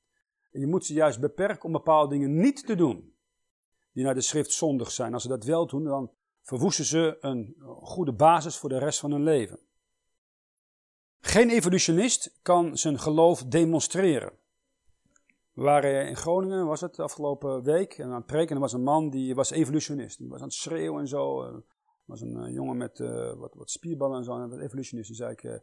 [0.51, 3.13] En je moet ze juist beperken om bepaalde dingen niet te doen.
[3.93, 5.13] Die naar de schrift zondig zijn.
[5.13, 9.11] Als ze dat wel doen, dan verwoesten ze een goede basis voor de rest van
[9.11, 9.59] hun leven.
[11.19, 14.31] Geen evolutionist kan zijn geloof demonstreren.
[15.53, 18.55] We waren in Groningen, was het, afgelopen week, en aan het preken.
[18.55, 20.17] er was een man die was evolutionist.
[20.17, 21.51] Die was aan het schreeuwen en zo.
[22.09, 25.09] Was een uh, jongen met uh, wat, wat, spierballen en zo, en wat evolutionist.
[25.09, 25.53] En zei ik, uh,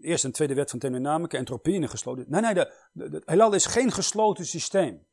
[0.00, 2.24] eerste en tweede wet van thermodynamica, entropie in gesloten.
[2.28, 5.06] Nee, nee, de, de, heelal is geen gesloten systeem.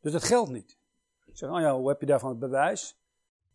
[0.00, 0.78] Dus dat geldt niet.
[1.24, 3.00] Ik zeg, oh ja, hoe heb je daarvan het bewijs?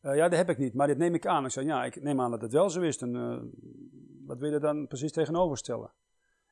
[0.02, 1.46] ja, dat heb ik niet, maar dit neem ik aan.
[1.46, 2.98] Ik zei, ja, ik neem aan dat het wel zo is.
[2.98, 3.14] Dan,
[4.26, 5.92] wat wil je dan precies tegenover stellen?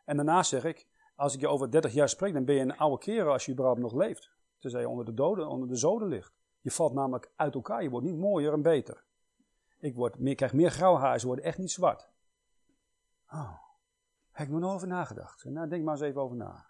[0.05, 2.77] En daarna zeg ik, als ik je over 30 jaar spreek, dan ben je een
[2.77, 4.31] oude kerel als je überhaupt nog leeft.
[4.59, 6.33] Tenzij je onder de doden, onder de zoden ligt.
[6.61, 9.03] Je valt namelijk uit elkaar, je wordt niet mooier en beter.
[9.79, 12.09] Ik word meer, krijg meer grauw haar, ze worden echt niet zwart.
[13.31, 13.57] Oh,
[14.31, 15.43] heb ik nog over nagedacht.
[15.43, 16.65] Nou, denk maar eens even over na.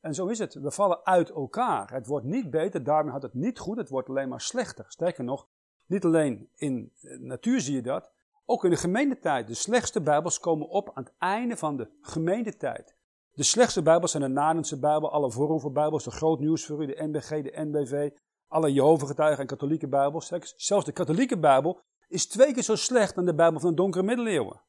[0.00, 0.54] En zo is het.
[0.54, 1.92] We vallen uit elkaar.
[1.92, 4.84] Het wordt niet beter, daarmee had het niet goed, het wordt alleen maar slechter.
[4.88, 5.46] Sterker nog,
[5.86, 8.10] niet alleen in natuur zie je dat,
[8.44, 9.46] ook in de gemeentetijd.
[9.46, 12.94] De slechtste bijbels komen op aan het einde van de gemeentetijd.
[13.32, 17.02] De slechtste bijbels zijn de Nadense bijbel, alle bijbels, de Groot Nieuws voor u, de
[17.02, 18.10] NBG, de NBV,
[18.48, 20.32] alle Jehovah-getuigen en katholieke bijbels.
[20.56, 24.04] Zelfs de katholieke bijbel is twee keer zo slecht dan de bijbel van de donkere
[24.04, 24.60] middeleeuwen.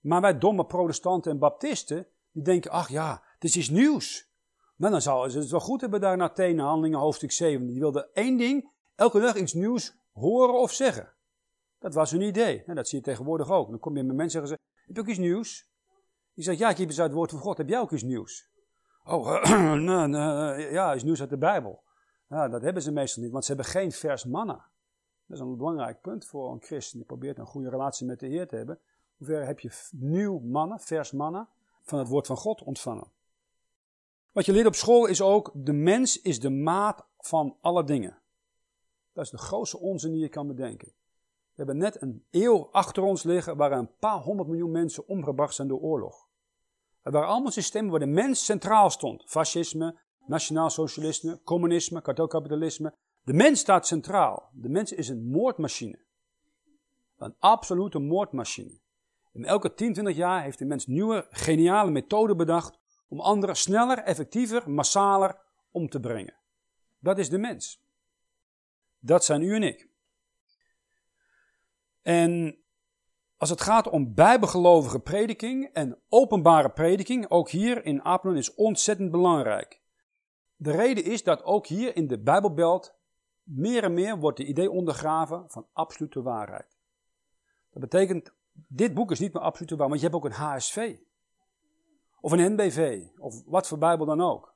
[0.00, 4.32] Maar wij domme protestanten en baptisten, die denken, ach ja, dit is iets nieuws.
[4.76, 7.66] Nou, dan zouden ze het wel goed hebben daar in Athene, handelingen hoofdstuk 7.
[7.66, 11.12] Die wilden één ding, elke dag iets nieuws horen of zeggen.
[11.78, 12.62] Dat was hun idee.
[12.64, 13.70] Nou, dat zie je tegenwoordig ook.
[13.70, 15.68] Dan kom je met mensen en zeggen ze, heb je ook iets nieuws?
[16.34, 17.56] Die zegt, ja, ik heb eens uit het woord van God.
[17.56, 18.48] Heb jij ook iets nieuws?
[19.04, 19.44] Oh,
[20.78, 21.82] ja, is nieuws uit de Bijbel.
[22.28, 24.72] Ja, dat hebben ze meestal niet, want ze hebben geen vers manna.
[25.26, 28.26] Dat is een belangrijk punt voor een christen die probeert een goede relatie met de
[28.26, 28.78] Heer te hebben.
[29.16, 31.48] Hoe ver heb je nieuw manna, vers manna,
[31.82, 33.12] van het woord van God ontvangen?
[34.32, 38.18] Wat je leert op school is ook, de mens is de maat van alle dingen.
[39.12, 40.88] Dat is de grootste onzin die je kan bedenken.
[41.54, 45.54] We hebben net een eeuw achter ons liggen waar een paar honderd miljoen mensen omgebracht
[45.54, 46.28] zijn door oorlog.
[47.02, 49.24] Het waren allemaal systemen waar de mens centraal stond.
[49.26, 52.94] Fascisme, nationaal socialisme, communisme, kapitalisme.
[53.24, 54.50] De mens staat centraal.
[54.52, 55.98] De mens is een moordmachine.
[57.16, 58.80] Een absolute moordmachine.
[59.32, 63.98] In elke 10, 20 jaar heeft de mens nieuwe, geniale methoden bedacht om anderen sneller,
[63.98, 66.36] effectiever, massaler om te brengen.
[66.98, 67.82] Dat is de mens.
[68.98, 69.88] Dat zijn u en ik.
[72.02, 72.58] En
[73.36, 79.10] als het gaat om bijbegelovige prediking en openbare prediking, ook hier in Apeldoorn is ontzettend
[79.10, 79.82] belangrijk.
[80.56, 82.94] De reden is dat ook hier in de Bijbelbelt
[83.44, 86.76] meer en meer wordt de idee ondergraven van absolute waarheid.
[87.70, 90.96] Dat betekent, dit boek is niet meer absolute waarheid, want je hebt ook een HSV.
[92.20, 94.54] Of een NBV, of wat voor Bijbel dan ook.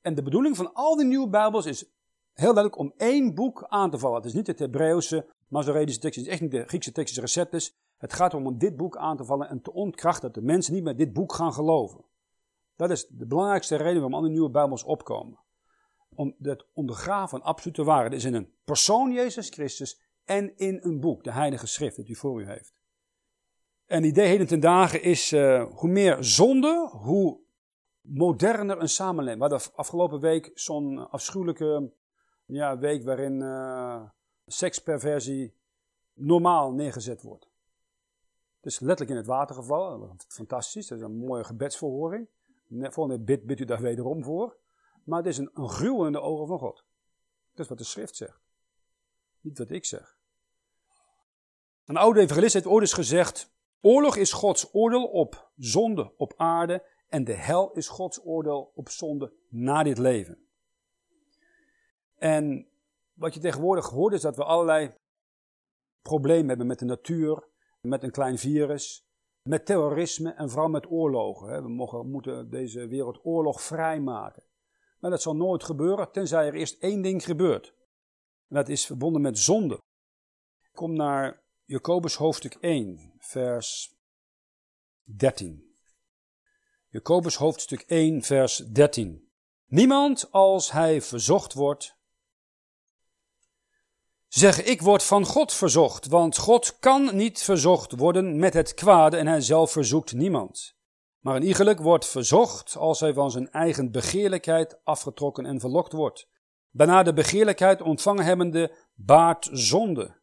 [0.00, 1.84] En de bedoeling van al die nieuwe Bijbels is
[2.32, 4.16] heel duidelijk om één boek aan te vallen.
[4.16, 7.76] Het is niet het Hebreeuwse, Masoretische tekst, het is echt niet de Griekse tekst, receptus.
[7.96, 10.74] Het gaat om om dit boek aan te vallen en te ontkrachten dat de mensen
[10.74, 12.04] niet met dit boek gaan geloven.
[12.76, 15.38] Dat is de belangrijkste reden waarom alle nieuwe Bijbels opkomen.
[16.14, 21.00] Om het ondergraven van absolute waarheid is in een persoon Jezus Christus en in een
[21.00, 22.74] boek, de Heilige Schrift, dat u voor u heeft.
[23.86, 27.40] En idee heden ten dagen is, uh, hoe meer zonde, hoe
[28.00, 29.42] moderner een samenleving.
[29.42, 31.92] We hadden afgelopen week zo'n afschuwelijke
[32.46, 34.02] ja, week waarin uh,
[34.46, 35.54] seksperversie
[36.14, 37.50] normaal neergezet wordt.
[38.56, 40.16] Het is letterlijk in het water gevallen.
[40.28, 42.28] Fantastisch, dat is een mooie gebedsverhoring.
[42.68, 44.56] Volgende bid bidt u daar wederom voor.
[45.04, 46.84] Maar het is een, gruwel in de ogen van God.
[47.50, 48.40] Dat is wat de schrift zegt.
[49.40, 50.16] Niet wat ik zeg.
[51.84, 56.86] Een oude evangelist heeft ooit eens gezegd: Oorlog is Gods oordeel op zonde op aarde
[57.08, 60.46] en de hel is Gods oordeel op zonde na dit leven.
[62.14, 62.68] En
[63.12, 64.94] wat je tegenwoordig hoort is dat we allerlei
[66.02, 67.48] problemen hebben met de natuur,
[67.80, 69.06] met een klein virus,
[69.42, 71.62] met terrorisme en vooral met oorlogen.
[71.62, 74.42] We mogen, moeten deze wereld oorlogvrij maken.
[75.02, 77.74] Maar dat zal nooit gebeuren, tenzij er eerst één ding gebeurt.
[78.48, 79.78] En dat is verbonden met zonde.
[80.72, 83.94] Kom naar Jacobus hoofdstuk 1, vers
[85.02, 85.76] 13.
[86.88, 89.30] Jacobus hoofdstuk 1, vers 13.
[89.66, 92.00] Niemand als hij verzocht wordt,
[94.28, 99.16] Zeg, ik word van God verzocht, want God kan niet verzocht worden met het kwade
[99.16, 100.74] en hij zelf verzoekt niemand.
[101.22, 106.28] Maar een iegelijk wordt verzocht als hij van zijn eigen begeerlijkheid afgetrokken en verlokt wordt.
[106.70, 110.20] Daarna de begeerlijkheid ontvangen hebbende baart zonde.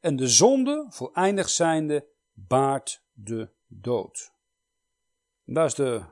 [0.00, 4.32] En de zonde, voleindig zijnde, baart de dood.
[5.46, 6.02] En daar is de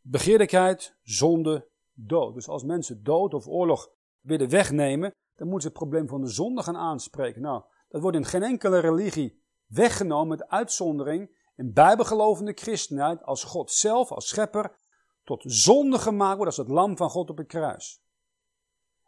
[0.00, 2.34] begeerlijkheid, zonde, dood.
[2.34, 6.30] Dus als mensen dood of oorlog willen wegnemen, dan moeten ze het probleem van de
[6.30, 7.42] zonde gaan aanspreken.
[7.42, 13.70] Nou, dat wordt in geen enkele religie weggenomen met uitzondering in bijbelgelovende christenheid als God
[13.70, 14.76] zelf, als schepper,
[15.24, 18.02] tot zonde gemaakt wordt als het lam van God op het kruis.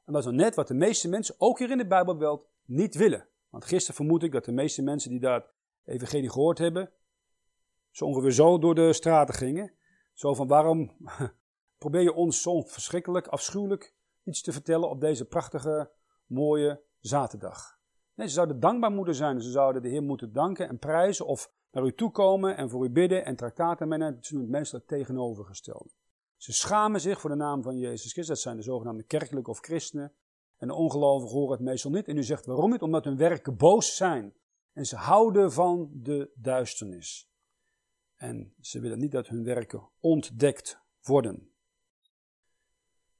[0.05, 3.29] En dat is net wat de meeste mensen, ook hier in de Bijbelbelt, niet willen.
[3.49, 5.47] Want gisteren vermoed ik dat de meeste mensen die daar
[5.85, 6.93] evangelie gehoord hebben,
[7.91, 9.73] zo ongeveer zo door de straten gingen.
[10.13, 10.97] Zo van waarom
[11.79, 15.91] probeer je ons zo verschrikkelijk, afschuwelijk iets te vertellen op deze prachtige
[16.27, 17.79] mooie zaterdag.
[18.15, 19.41] Nee, ze zouden dankbaar moeten zijn.
[19.41, 22.85] Ze zouden de Heer moeten danken en prijzen of naar u toe komen en voor
[22.85, 24.19] u bidden en traktaten menen.
[24.21, 25.91] Ze doen het meestal tegenovergestelde.
[26.37, 28.27] Ze schamen zich voor de naam van Jezus Christus.
[28.27, 30.13] Dat zijn de zogenaamde kerkelijke of christenen.
[30.57, 32.09] En de ongelovigen horen het meestal niet.
[32.09, 32.83] En u zegt waarom niet?
[32.83, 34.35] Omdat hun werken boos zijn.
[34.73, 37.31] En ze houden van de duisternis.
[38.17, 41.53] En ze willen niet dat hun werken ontdekt worden.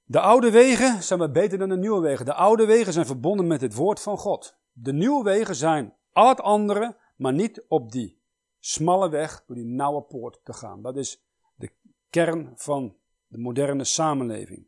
[0.05, 2.25] De oude wegen zijn maar beter dan de nieuwe wegen.
[2.25, 4.57] De oude wegen zijn verbonden met het woord van God.
[4.77, 8.21] De nieuwe wegen zijn al het andere, maar niet op die
[8.59, 10.83] smalle weg door die nauwe poort te gaan.
[10.83, 11.71] Dat is de
[12.11, 14.67] kern van de moderne samenleving.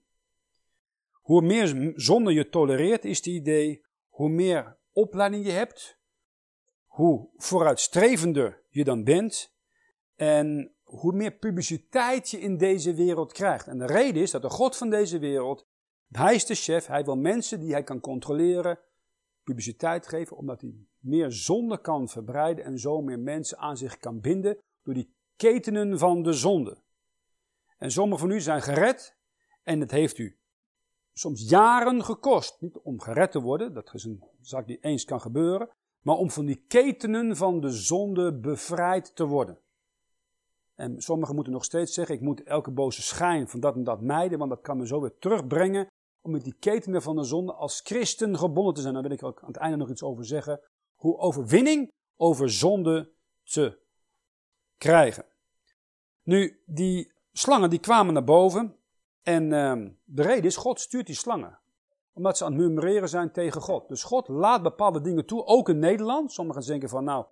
[1.12, 5.99] Hoe meer zonde je tolereert, is het idee, hoe meer opleiding je hebt,
[6.87, 9.55] hoe vooruitstrevender je dan bent
[10.14, 13.66] en hoe meer publiciteit je in deze wereld krijgt.
[13.66, 15.66] En de reden is dat de God van deze wereld,
[16.09, 18.79] hij is de chef, hij wil mensen die hij kan controleren,
[19.46, 24.20] publiciteit geven, omdat hij meer zonde kan verbreiden en zo meer mensen aan zich kan
[24.20, 26.76] binden door die ketenen van de zonde.
[27.78, 29.16] En sommigen van u zijn gered
[29.62, 30.38] en het heeft u
[31.12, 32.61] soms jaren gekost.
[32.61, 36.30] Niet om gered te worden, dat is een zaak die eens kan gebeuren, maar om
[36.30, 39.59] van die ketenen van de zonde bevrijd te worden.
[40.74, 44.00] En sommigen moeten nog steeds zeggen, ik moet elke boze schijn van dat en dat
[44.00, 45.87] mijden, want dat kan me zo weer terugbrengen
[46.27, 48.95] om met die ketenen van de zonde als christen gebonden te zijn.
[48.95, 50.61] Daar wil ik ook aan het einde nog iets over zeggen,
[50.95, 53.12] hoe overwinning over zonde
[53.43, 53.79] te
[54.79, 55.25] krijgen.
[56.23, 58.77] Nu, die slangen die kwamen naar boven
[59.23, 61.59] en uh, de reden is, God stuurt die slangen.
[62.12, 63.89] Omdat ze aan het murmureren zijn tegen God.
[63.89, 66.33] Dus God laat bepaalde dingen toe, ook in Nederland.
[66.33, 67.27] Sommigen denken van, nou,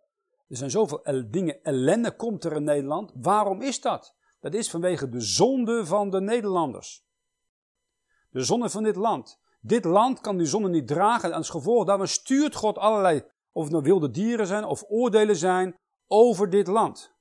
[0.49, 3.13] er zijn zoveel dingen, ellende komt er in Nederland.
[3.15, 4.15] Waarom is dat?
[4.41, 7.05] Dat is vanwege de zonde van de Nederlanders.
[8.35, 9.39] De zonde van dit land.
[9.61, 13.63] Dit land kan die zonde niet dragen en als gevolg daarvan stuurt God allerlei, of
[13.63, 17.13] het nou wilde dieren zijn of oordelen zijn, over dit land.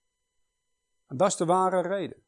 [1.07, 2.23] En dat is de ware reden.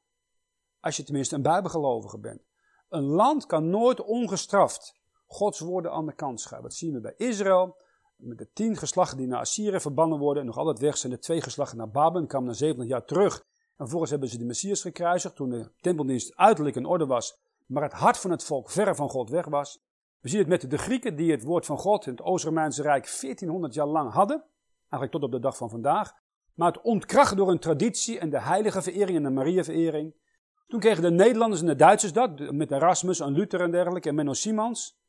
[0.80, 2.42] Als je tenminste een bijbelgelovige bent.
[2.90, 6.70] Een land kan nooit ongestraft Gods woorden aan de kant schuiven.
[6.70, 7.78] Dat zien we bij Israël.
[8.16, 10.42] Met de tien geslachten die naar Assyrië verbannen worden.
[10.42, 12.22] En nog altijd weg zijn de twee geslachten naar Babel.
[12.22, 13.36] En kwamen na 70 jaar terug.
[13.38, 13.46] En
[13.76, 15.36] vervolgens hebben ze de Messias gekruisigd.
[15.36, 17.44] Toen de tempeldienst uiterlijk in orde was.
[17.66, 19.84] Maar het hart van het volk ver van God weg was.
[20.20, 23.18] We zien het met de Grieken die het woord van God in het Oost-Romeinse Rijk
[23.22, 24.44] 1400 jaar lang hadden.
[24.80, 26.14] Eigenlijk tot op de dag van vandaag.
[26.54, 30.16] Maar het ontkracht door hun traditie en de heilige verering en de Maria-verering.
[30.68, 34.16] Toen kregen de Nederlanders en de Duitsers dat, met Erasmus en Luther en dergelijke, en
[34.16, 35.00] Menno Simons.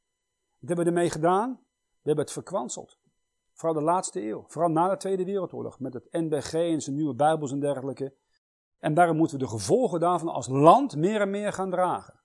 [0.58, 1.50] Wat hebben we ermee gedaan?
[1.50, 2.98] We hebben het verkwanseld.
[3.52, 7.14] Vooral de laatste eeuw, vooral na de Tweede Wereldoorlog, met het NBG en zijn nieuwe
[7.14, 8.14] Bijbels en dergelijke.
[8.78, 12.20] En daarom moeten we de gevolgen daarvan als land meer en meer gaan dragen.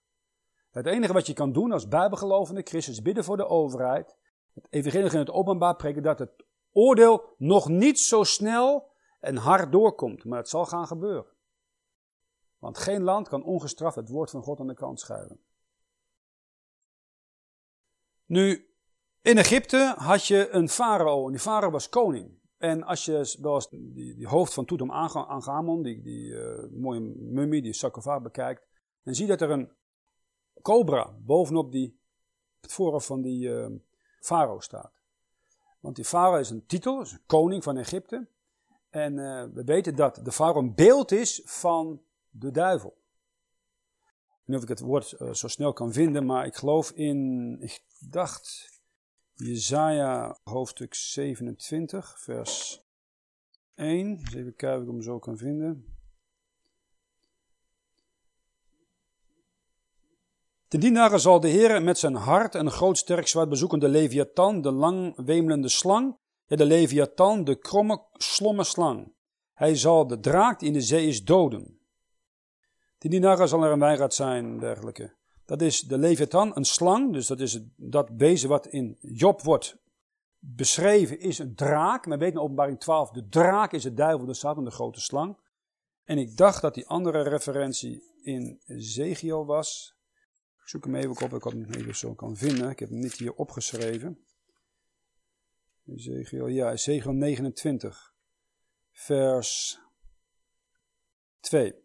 [0.71, 4.15] Het enige wat je kan doen als bijbelgelovende christen is bidden voor de overheid.
[4.53, 9.71] Het evangelie in het openbaar preken dat het oordeel nog niet zo snel en hard
[9.71, 10.25] doorkomt.
[10.25, 11.25] Maar het zal gaan gebeuren.
[12.57, 15.39] Want geen land kan ongestraft het woord van God aan de kant schuiven.
[18.25, 18.69] Nu,
[19.21, 22.39] in Egypte had je een farao en die farao was koning.
[22.57, 27.61] En als je wel eens die, die hoofd van Tutankhamon, die, die uh, mooie mummie,
[27.61, 28.67] die sarcofaag bekijkt,
[29.03, 29.71] dan zie je dat er een
[30.61, 31.99] cobra bovenop die,
[32.61, 33.67] het voorhoofd van die uh,
[34.19, 34.91] farao staat.
[35.79, 38.27] Want die farao is een titel, is een koning van Egypte.
[38.89, 42.89] En uh, we weten dat de farao een beeld is van de duivel.
[42.89, 46.91] Ik weet niet of ik het woord uh, zo snel kan vinden, maar ik geloof
[46.91, 48.69] in, ik dacht,
[49.33, 52.83] Jezaja hoofdstuk 27, vers
[53.75, 54.09] 1.
[54.09, 55.85] Eens even kijken of ik hem zo kan vinden.
[60.71, 63.87] Ten die dagen zal de Heer met zijn hart en groot sterk zwaard bezoeken de
[63.87, 69.13] Leviathan, de lang wemelende slang, ja, de Leviathan, de kromme, slomme slang.
[69.53, 71.79] Hij zal de draak die in de zee is doden.
[72.97, 75.13] Ten die dagen zal er een wijngaard zijn, dergelijke.
[75.45, 79.77] Dat is de Leviathan, een slang, dus dat is dat wezen wat in Job wordt
[80.39, 82.05] beschreven, is een draak.
[82.05, 85.37] Men weet in openbaring 12, de draak is de duivel, de Satan, de grote slang.
[86.03, 89.99] En ik dacht dat die andere referentie in Ezekiel was.
[90.71, 92.69] Zoek hem even op, ik had hem even zo kan vinden.
[92.69, 94.19] Ik heb hem niet hier opgeschreven.
[95.87, 98.13] Ezekiel, ja, Ezekiel 29,
[98.91, 99.79] vers
[101.39, 101.75] 2.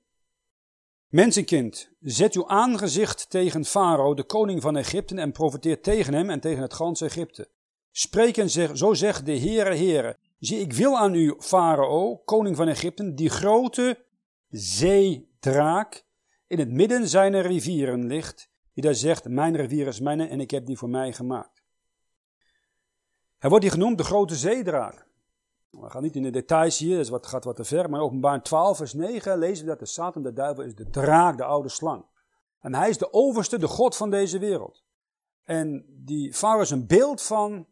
[1.09, 6.40] Mensenkind, zet uw aangezicht tegen Farao, de koning van Egypte, en profeteer tegen hem en
[6.40, 7.51] tegen het ganse Egypte.
[7.90, 12.57] Spreek en zeg, zo zegt de Heere, Heere, zie ik wil aan u, Farao, koning
[12.57, 14.05] van Egypte, die grote
[14.49, 16.07] zeedraak
[16.46, 20.51] in het midden zijner rivieren ligt, die daar zegt, mijn rivier is mijne en ik
[20.51, 21.62] heb die voor mij gemaakt.
[23.39, 25.07] Hij wordt hier genoemd de grote zeedraak.
[25.71, 28.77] We gaan niet in de details hier, dat gaat wat te ver, maar openbaar 12
[28.77, 32.05] vers 9 lezen we dat de Satan, de duivel, is de draak, de oude slang.
[32.61, 34.85] En hij is de overste, de God van deze wereld.
[35.45, 37.67] En die farao is een beeld van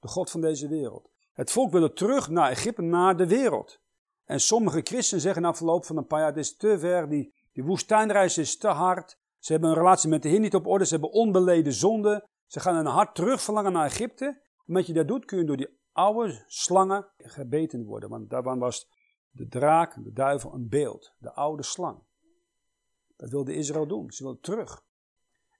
[0.00, 1.10] de God van deze wereld.
[1.32, 3.80] Het volk wil terug naar Egypte, naar de wereld.
[4.24, 7.34] En sommige christenen zeggen na verloop van een paar jaar, het is te ver, die,
[7.52, 9.22] die woestijnreis is te hard.
[9.44, 12.28] Ze hebben een relatie met de Heer niet op orde, ze hebben onbeleden zonde.
[12.46, 14.42] Ze gaan een hart terug verlangen naar Egypte.
[14.64, 18.08] Wat je dat doet, kun je door die oude slangen gebeten worden.
[18.08, 18.88] Want daarvan was
[19.30, 21.12] de draak, de duivel, een beeld.
[21.18, 22.02] De oude slang.
[23.16, 24.10] Dat wilde Israël doen.
[24.10, 24.84] Ze wilden terug.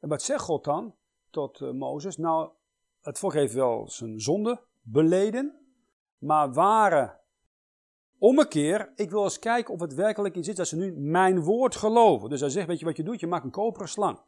[0.00, 0.94] En wat zegt God dan
[1.30, 2.16] tot uh, Mozes?
[2.16, 2.50] Nou,
[3.00, 5.58] het volk heeft wel zijn zonde beleden.
[6.18, 6.52] Maar
[8.18, 11.40] waren ommekeer, ik wil eens kijken of het werkelijk iets is dat ze nu mijn
[11.40, 12.28] woord geloven.
[12.30, 13.20] Dus hij zegt, weet je wat je doet?
[13.20, 14.16] Je maakt een koperen slang.
[14.16, 14.24] En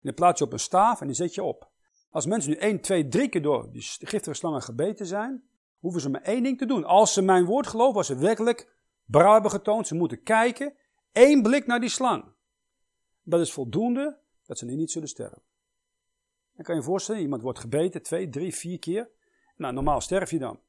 [0.00, 1.70] die plaats je op een staaf en die zet je op.
[2.10, 5.44] Als mensen nu 1, 2, 3 keer door die giftige slangen gebeten zijn,
[5.78, 6.84] hoeven ze maar één ding te doen.
[6.84, 8.74] Als ze mijn woord geloven, als ze werkelijk
[9.04, 10.74] brouw hebben getoond, ze moeten kijken,
[11.12, 12.24] één blik naar die slang.
[13.22, 15.42] Dat is voldoende dat ze nu niet zullen sterven.
[16.54, 19.10] Dan kan je je voorstellen, iemand wordt gebeten, twee, drie, vier keer.
[19.56, 20.60] Nou, normaal sterf je dan.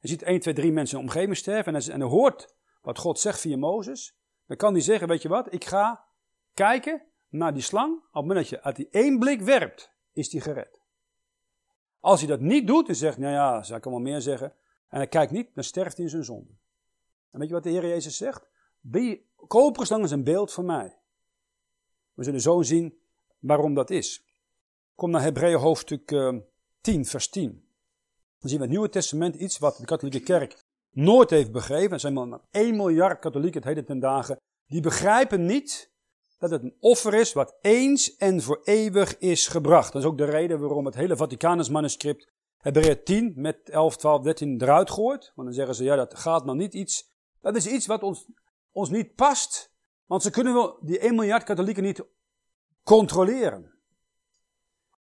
[0.00, 3.18] Je ziet 1, 2, 3 mensen in de omgeving sterven en, hij hoort wat God
[3.18, 4.18] zegt via Mozes.
[4.46, 6.04] Dan kan hij zeggen, weet je wat, ik ga
[6.54, 7.96] kijken naar die slang.
[7.96, 10.80] Op het moment dat je uit die één blik werpt, is die gered.
[12.00, 14.54] Als hij dat niet doet en zegt, nou ja, zou ik wel meer zeggen,
[14.88, 16.52] En hij kijkt niet, dan sterft hij in zijn zonde.
[17.30, 18.48] En weet je wat de Heer Jezus zegt?
[18.80, 20.98] Be, koperslang is een beeld van mij.
[22.14, 22.98] We zullen zo zien
[23.38, 24.24] waarom dat is.
[24.94, 26.06] Kom naar Hebreeën hoofdstuk
[26.80, 27.69] 10, eh, vers 10.
[28.40, 31.92] Dan zien we het Nieuwe Testament iets wat de katholieke kerk nooit heeft begrepen.
[31.92, 34.36] Er zijn maar 1 miljard katholieken het heden ten dagen.
[34.66, 35.92] Die begrijpen niet
[36.38, 39.92] dat het een offer is wat eens en voor eeuwig is gebracht.
[39.92, 44.22] Dat is ook de reden waarom het hele Vaticanus manuscript Hebreeën 10 met 11, 12,
[44.22, 45.32] 13 eruit gooit.
[45.34, 47.10] Want dan zeggen ze, ja dat gaat maar niet iets.
[47.40, 48.26] Dat is iets wat ons,
[48.72, 49.72] ons niet past.
[50.06, 52.04] Want ze kunnen wel die 1 miljard katholieken niet
[52.82, 53.74] controleren.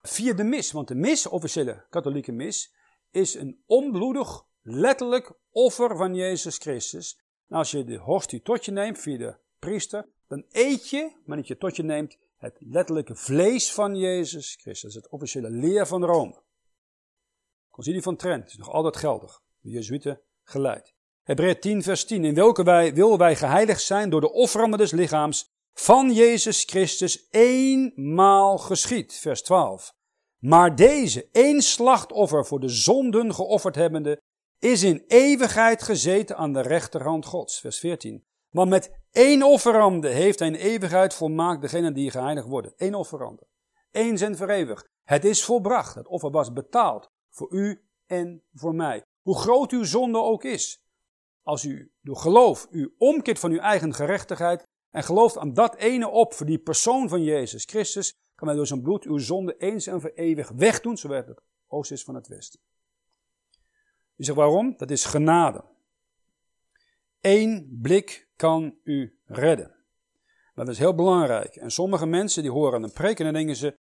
[0.02, 2.74] Via de mis, want de mis, officiële katholieke mis,
[3.14, 7.20] is een onbloedig, letterlijk offer van Jezus Christus.
[7.48, 11.46] En als je de hostie tot je neemt via de priester, dan eet je, wanneer
[11.48, 14.96] je tot je neemt, het letterlijke vlees van Jezus Christus.
[14.96, 16.42] Het officiële leer van Rome.
[17.70, 19.42] Concilie van Trent is nog altijd geldig.
[19.60, 20.94] De Jezuïeten geleid.
[21.24, 22.26] Hebreeën 10 vers 10.
[22.26, 27.28] In welke wij, wil wij geheiligd zijn door de offeranden des lichaams van Jezus Christus
[27.30, 29.14] eenmaal geschied.
[29.14, 29.96] Vers 12.
[30.44, 34.22] Maar deze, één slachtoffer voor de zonden geofferd hebbende,
[34.60, 37.60] is in eeuwigheid gezeten aan de rechterhand Gods.
[37.60, 38.26] Vers 14.
[38.50, 42.74] Want met één offerande heeft hij in eeuwigheid volmaakt degene die geheiligd worden.
[42.78, 43.48] Eén offerande.
[43.92, 44.88] Eens en voor eeuwig.
[45.04, 45.96] Het is volbracht.
[45.96, 47.08] Het offer was betaald.
[47.30, 49.04] Voor u en voor mij.
[49.22, 50.82] Hoe groot uw zonde ook is.
[51.42, 56.10] Als u door geloof u omkeert van uw eigen gerechtigheid en gelooft aan dat ene
[56.10, 58.14] op voor die persoon van Jezus Christus,
[58.44, 61.92] kan hij door zijn bloed uw zonde eens en voor eeuwig wegdoen, zoals het oost
[61.92, 62.60] is van het westen.
[64.16, 64.78] U zegt waarom?
[64.78, 65.64] Dat is genade.
[67.22, 69.76] Eén blik kan u redden.
[70.56, 71.56] Dat is heel belangrijk.
[71.56, 73.78] En sommige mensen die horen een preek en dan denken ze,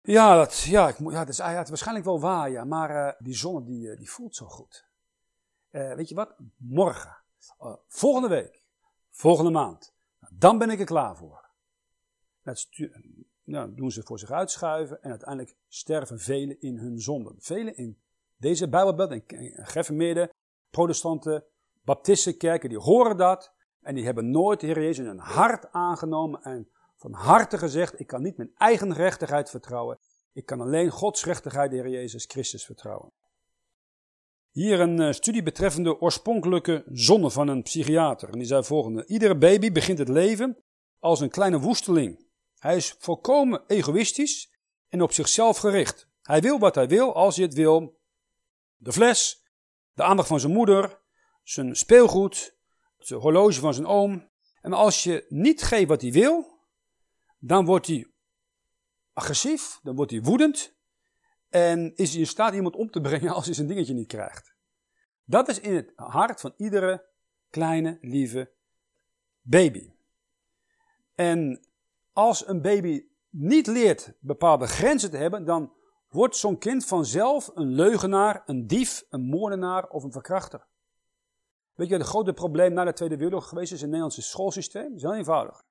[0.00, 3.34] ja, dat, ja, ik, ja, dat, is, ja, waarschijnlijk wel waar, ja, maar uh, die
[3.34, 4.88] zon die, uh, die voelt zo goed.
[5.70, 6.36] Uh, weet je wat?
[6.56, 7.16] Morgen,
[7.86, 8.64] volgende week,
[9.10, 9.94] volgende maand,
[10.30, 11.44] dan ben ik er klaar voor.
[12.42, 12.66] Dat
[13.46, 17.34] nou, doen ze voor zich uitschuiven en uiteindelijk sterven velen in hun zonden.
[17.38, 17.98] Velen in
[18.36, 20.30] deze Bijbelbelt en
[20.70, 21.44] protestanten,
[21.84, 26.42] baptistenkerken, die horen dat en die hebben nooit de Heer Jezus in hun hart aangenomen
[26.42, 29.98] en van harte gezegd, ik kan niet mijn eigen rechtigheid vertrouwen,
[30.32, 33.12] ik kan alleen Gods rechtigheid, de Heer Jezus Christus, vertrouwen.
[34.50, 38.28] Hier een eh, studie betreffende oorspronkelijke zonde van een psychiater.
[38.28, 39.06] En die zei volgende.
[39.06, 40.56] Iedere baby begint het leven
[40.98, 42.25] als een kleine woesteling.
[42.66, 44.52] Hij is volkomen egoïstisch
[44.88, 46.08] en op zichzelf gericht.
[46.22, 48.00] Hij wil wat hij wil als hij het wil.
[48.76, 49.44] De fles,
[49.92, 51.00] de aandacht van zijn moeder,
[51.42, 52.56] zijn speelgoed,
[52.96, 54.28] het horloge van zijn oom.
[54.60, 56.58] En als je niet geeft wat hij wil,
[57.38, 58.06] dan wordt hij
[59.12, 60.74] agressief, dan wordt hij woedend.
[61.48, 64.54] En is hij in staat iemand om te brengen als hij zijn dingetje niet krijgt.
[65.24, 67.06] Dat is in het hart van iedere
[67.50, 68.52] kleine, lieve
[69.42, 69.92] baby.
[71.14, 71.65] En
[72.16, 75.72] als een baby niet leert bepaalde grenzen te hebben, dan
[76.08, 80.66] wordt zo'n kind vanzelf een leugenaar, een dief, een moordenaar of een verkrachter.
[81.74, 84.22] Weet je wat het grote probleem na de Tweede Wereldoorlog geweest is in het Nederlandse
[84.22, 84.88] schoolsysteem?
[84.88, 85.64] Dat is heel eenvoudig.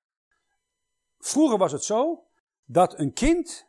[1.19, 2.27] Vroeger was het zo
[2.65, 3.65] dat een kind,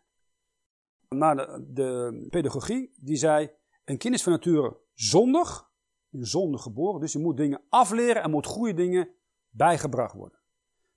[1.08, 3.50] na de, de pedagogie, die zei,
[3.84, 5.70] een kind is van nature zondig,
[6.10, 9.08] in zonde geboren, dus je moet dingen afleren en moet goede dingen
[9.50, 10.38] bijgebracht worden.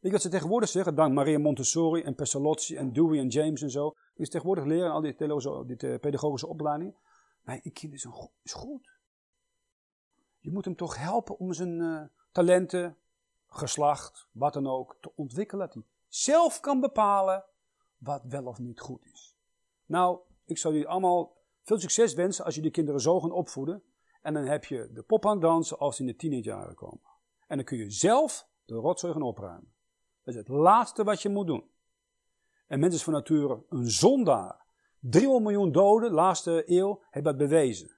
[0.01, 0.95] Je wat ze tegenwoordig zeggen?
[0.95, 3.95] Dank Maria Montessori en Pestalozzi en Dewey en James en zo.
[4.15, 5.15] Die tegenwoordig leren al die,
[5.65, 6.95] die pedagogische opleidingen.
[7.43, 8.07] Een kind is,
[8.43, 8.97] is goed.
[10.39, 12.97] Je moet hem toch helpen om zijn uh, talenten,
[13.47, 15.65] geslacht, wat dan ook, te ontwikkelen.
[15.65, 17.45] Dat hij zelf kan bepalen
[17.97, 19.35] wat wel of niet goed is.
[19.85, 23.83] Nou, ik zou jullie allemaal veel succes wensen als je die kinderen zo gaan opvoeden.
[24.21, 27.07] En dan heb je de pop dansen als ze in de teenagerjaren komen.
[27.47, 29.77] En dan kun je zelf de rotzooi gaan opruimen.
[30.29, 31.63] Dat is het laatste wat je moet doen.
[32.67, 34.65] En mensen van nature een zondaar.
[34.99, 37.97] 300 miljoen doden, laatste eeuw, hebben dat bewezen.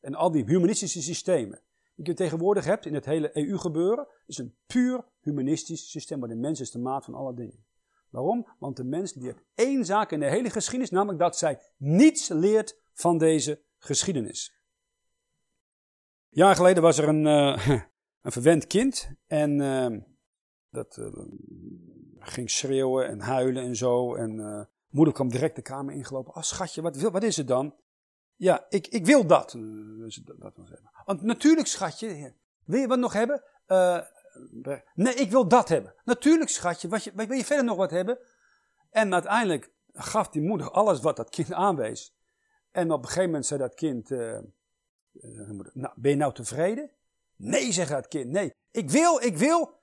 [0.00, 1.60] En al die humanistische systemen
[1.94, 6.34] die je tegenwoordig hebt in het hele EU-gebeuren, is een puur humanistisch systeem, waar de
[6.34, 7.64] mens is de maat van alle dingen.
[8.10, 8.46] Waarom?
[8.58, 12.80] Want de mens leert één zaak in de hele geschiedenis, namelijk dat zij niets leert
[12.92, 14.54] van deze geschiedenis.
[16.28, 17.68] Jaar geleden was er een, uh,
[18.22, 20.11] een verwend kind en uh,
[20.72, 21.06] dat uh,
[22.18, 24.14] ging schreeuwen en huilen en zo.
[24.14, 26.34] En moeder kwam direct de kamer ingelopen.
[26.34, 27.74] Oh schatje, wat, wat is het dan?
[28.36, 29.56] Ja, ik, ik wil dat.
[30.38, 30.54] Dat, dat
[31.04, 33.42] Want natuurlijk schatje, wil je wat nog hebben?
[34.94, 35.94] nee, ik wil dat hebben.
[36.04, 38.18] Natuurlijk schatje, wat je, wil je verder nog wat hebben?
[38.90, 42.14] En uiteindelijk gaf die moeder alles wat dat kind aanwees.
[42.70, 44.08] En op een gegeven moment zei dat kind,
[45.72, 46.90] Nou, ben je nou tevreden?
[47.36, 48.30] Nee, zegt het kind.
[48.30, 49.81] Nee, ik wil, ik wil,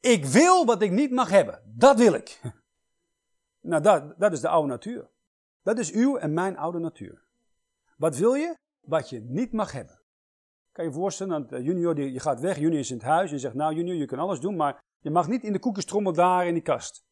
[0.00, 1.62] ik wil wat ik niet mag hebben.
[1.76, 2.40] Dat wil ik.
[3.62, 5.10] Nou, dat, dat is de oude natuur.
[5.62, 7.22] Dat is uw en mijn oude natuur.
[7.96, 8.56] Wat wil je?
[8.80, 10.00] Wat je niet mag hebben.
[10.72, 13.30] Kan je je voorstellen, dat junior die, je gaat weg, junior is in het huis.
[13.30, 16.12] Je zegt, nou junior, je kan alles doen, maar je mag niet in de koekenstrommel
[16.12, 17.04] daar in die kast.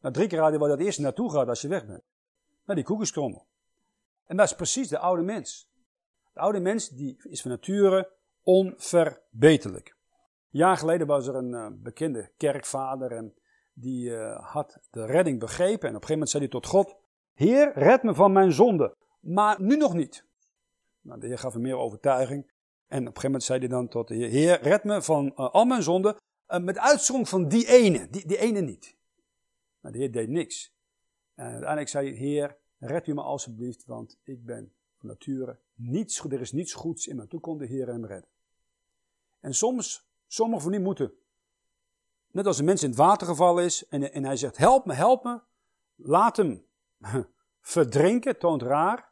[0.00, 2.02] Nou, drie keer raden waar dat eerst naartoe gaat als je weg bent.
[2.64, 3.46] Naar die koekenstrommel.
[4.24, 5.70] En dat is precies de oude mens.
[6.32, 8.12] De oude mens die is van nature
[8.42, 9.96] onverbeterlijk.
[10.50, 13.34] Een jaar geleden was er een uh, bekende kerkvader en
[13.72, 15.88] die uh, had de redding begrepen.
[15.88, 16.96] En op een gegeven moment zei hij tot God,
[17.32, 20.26] Heer, red me van mijn zonde, maar nu nog niet.
[21.00, 22.42] Nou, de Heer gaf hem meer overtuiging.
[22.86, 25.26] En op een gegeven moment zei hij dan tot de Heer, Heer, red me van
[25.26, 28.96] uh, al mijn zonden, met uitzondering van die ene, die, die ene niet.
[29.80, 30.74] Maar de Heer deed niks.
[31.34, 36.24] En uiteindelijk zei hij, Heer, red u me alsjeblieft, want ik ben van nature niets,
[36.24, 37.26] er is niets goeds in me.
[37.26, 38.28] Toen kon de Heer hem redden.
[39.40, 41.12] En soms, sommigen van u moeten,
[42.30, 44.92] net als een mens in het water gevallen is, en, en hij zegt, help me,
[44.92, 45.40] help me,
[45.96, 46.66] laat hem
[47.60, 49.10] verdrinken, toont raar,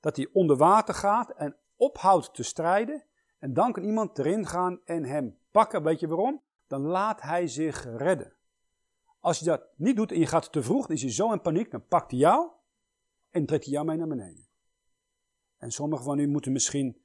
[0.00, 3.04] dat hij onder water gaat en ophoudt te strijden,
[3.38, 5.82] en dan kan iemand erin gaan en hem pakken.
[5.82, 6.42] Weet je waarom?
[6.66, 8.32] Dan laat hij zich redden.
[9.20, 11.40] Als je dat niet doet en je gaat te vroeg, dan is hij zo in
[11.40, 12.50] paniek, dan pakt hij jou
[13.30, 14.48] en trekt hij jou mee naar beneden.
[15.56, 17.02] En sommigen van u moeten misschien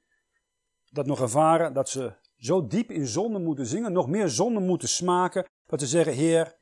[0.90, 4.88] dat nog ervaren, dat ze zo diep in zonde moeten zingen, nog meer zonde moeten
[4.88, 6.56] smaken, dat ze zeggen, Heer,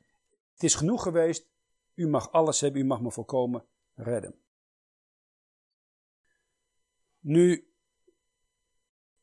[0.53, 1.47] het is genoeg geweest,
[1.93, 4.35] u mag alles hebben, u mag me volkomen redden.
[7.19, 7.67] Nu,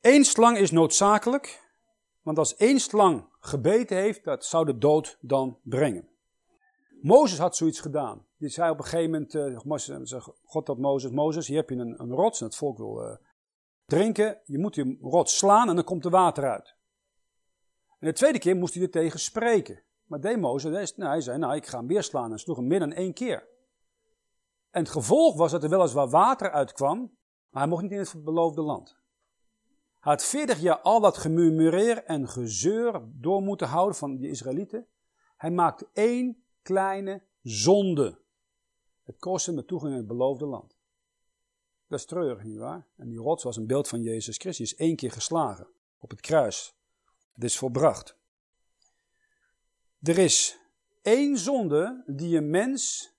[0.01, 1.71] één slang is noodzakelijk,
[2.23, 6.09] want als één slang gebeten heeft, dat zou de dood dan brengen.
[7.03, 8.27] Mozes had zoiets gedaan.
[8.37, 12.01] Die zei op een gegeven moment, uh, God tot Mozes, Mozes, hier heb je een,
[12.01, 13.17] een rots en het volk wil uh,
[13.93, 14.41] drinken.
[14.45, 16.75] Je moet die rots slaan en dan komt er water uit.
[17.99, 19.83] En de tweede keer moest hij er tegen spreken.
[20.05, 22.67] Maar deed Mozes, nou, hij zei, nou ik ga hem weer slaan en sloeg hem
[22.67, 23.49] meer dan één keer.
[24.71, 26.99] En het gevolg was dat er weliswaar water uitkwam,
[27.49, 28.97] maar hij mocht niet in het beloofde land.
[30.01, 34.87] Hij had veertig jaar al dat gemurmureer en gezeur door moeten houden van de Israëlieten.
[35.37, 38.21] Hij maakte één kleine zonde.
[39.03, 40.72] Het kostte hem de toegang in het beloofde land.
[41.93, 42.87] Dat is treurig, nietwaar?
[42.97, 44.75] En die rots was een beeld van Jezus Christus.
[44.75, 45.67] één keer geslagen
[45.99, 46.75] op het kruis.
[47.33, 48.17] Het is volbracht.
[50.03, 50.59] Er is
[51.03, 53.13] één zonde die een mens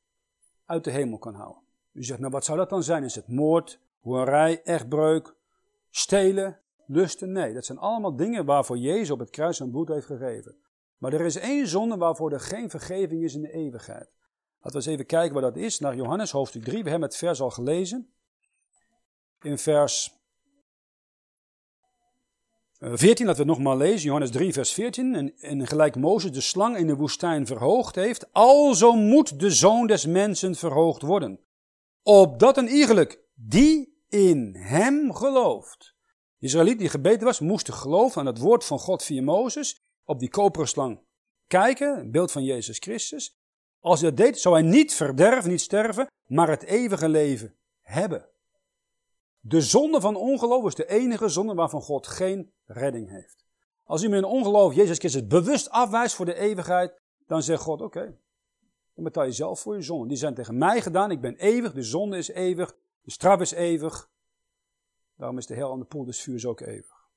[0.65, 1.61] uit de hemel kan houden.
[1.91, 3.03] U zegt, nou wat zou dat dan zijn?
[3.03, 5.35] Is het moord, hoerij, echtbreuk,
[5.89, 7.31] stelen, lusten?
[7.31, 10.55] Nee, dat zijn allemaal dingen waarvoor Jezus op het kruis zijn bloed heeft gegeven.
[10.97, 14.13] Maar er is één zonde waarvoor er geen vergeving is in de eeuwigheid.
[14.61, 15.79] Laten we eens even kijken wat dat is.
[15.79, 16.83] Naar Johannes hoofdstuk 3.
[16.83, 18.13] We hebben het vers al gelezen.
[19.43, 20.11] In vers
[22.79, 24.05] 14, eh, laten we het nogmaals lezen.
[24.05, 25.15] Johannes 3, vers 14.
[25.15, 29.87] En, en gelijk Mozes de slang in de woestijn verhoogd heeft, alzo moet de zoon
[29.87, 31.39] des mensen verhoogd worden.
[32.03, 35.95] Opdat een iegelijk die in hem gelooft.
[36.37, 40.19] De Israëliet die gebeten was, moest geloven aan het woord van God via Mozes op
[40.19, 41.01] die koperen slang
[41.47, 43.37] kijken, een beeld van Jezus Christus.
[43.79, 48.32] Als hij dat deed, zou hij niet verderven, niet sterven, maar het eeuwige leven hebben.
[49.45, 53.45] De zonde van ongeloof is de enige zonde waarvan God geen redding heeft.
[53.83, 58.17] Als met een ongeloof Jezus Christus bewust afwijst voor de eeuwigheid, dan zegt God, oké,
[58.93, 60.07] dan betaal je zelf voor je zonde.
[60.07, 63.51] Die zijn tegen mij gedaan, ik ben eeuwig, de zonde is eeuwig, de straf is
[63.51, 64.09] eeuwig.
[65.17, 67.09] Daarom is de hel aan de poel des vuurs ook eeuwig.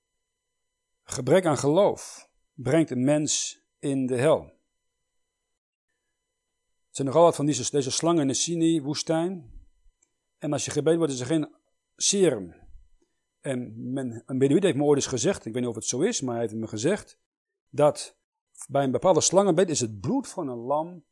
[1.03, 4.41] Gebrek aan geloof brengt een mens in de hel.
[4.41, 9.53] Er zijn nogal wat van deze, deze slangen in de Sinai-woestijn.
[10.39, 11.56] En als je gebeten wordt, is er geen
[11.97, 12.55] serum.
[13.41, 16.21] En men, een heeft me ooit eens gezegd, ik weet niet of het zo is,
[16.21, 17.19] maar hij heeft me gezegd,
[17.71, 18.17] dat
[18.69, 21.05] bij een bepaalde slangenbeet is het bloed van een lam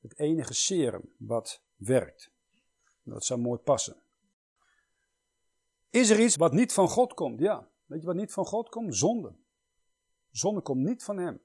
[0.00, 2.30] het enige serum wat werkt.
[3.02, 4.02] Dat zou mooi passen.
[5.90, 7.40] Is er iets wat niet van God komt?
[7.40, 7.68] Ja.
[7.86, 8.96] Weet je wat niet van God komt?
[8.96, 9.34] Zonde.
[10.30, 11.40] Zonde komt niet van hem.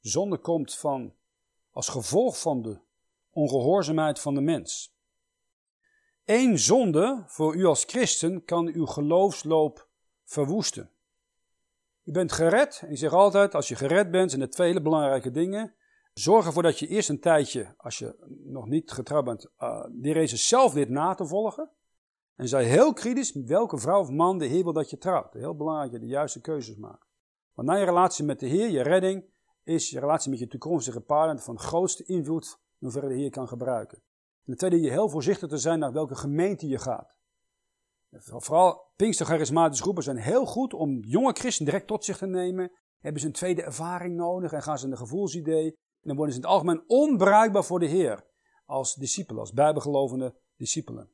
[0.00, 1.14] Zonde komt van,
[1.70, 2.80] als gevolg van de
[3.30, 4.96] ongehoorzaamheid van de mens.
[6.30, 9.88] Eén zonde voor u als christen kan uw geloofsloop
[10.24, 10.90] verwoesten.
[12.04, 14.82] U bent gered en ik zeg altijd, als je gered bent, zijn er twee hele
[14.82, 15.74] belangrijke dingen.
[16.14, 18.14] Zorg ervoor dat je eerst een tijdje, als je
[18.44, 19.50] nog niet getrouwd bent,
[19.90, 21.70] die race zelf dit na te volgen.
[22.36, 25.32] En zij heel kritisch welke vrouw of man de Heer wil dat je trouwt.
[25.32, 27.06] Heel belangrijk dat je de juiste keuzes maakt.
[27.54, 29.24] Want na je relatie met de Heer, je redding,
[29.64, 33.30] is je relatie met je toekomstige partner van de grootste invloed in hoeverre de Heer
[33.30, 34.02] kan gebruiken.
[34.48, 37.16] En de tweede, je heel voorzichtig te zijn naar welke gemeente je gaat.
[38.10, 39.26] Vooral Pinkster
[39.70, 42.72] groepen zijn heel goed om jonge christenen direct tot zich te nemen.
[42.98, 45.66] Hebben ze een tweede ervaring nodig en gaan ze een gevoelsidee.
[45.66, 48.26] En dan worden ze in het algemeen onbruikbaar voor de Heer.
[48.64, 51.10] Als discipelen, als bijbegelovende discipelen.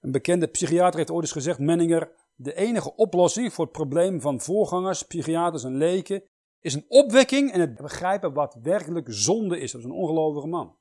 [0.00, 4.40] Een bekende psychiater heeft ooit eens gezegd, Menninger, de enige oplossing voor het probleem van
[4.40, 6.22] voorgangers, psychiaters en leken
[6.60, 9.72] is een opwekking en het begrijpen wat werkelijk zonde is.
[9.72, 10.76] Dat is een ongelovige man.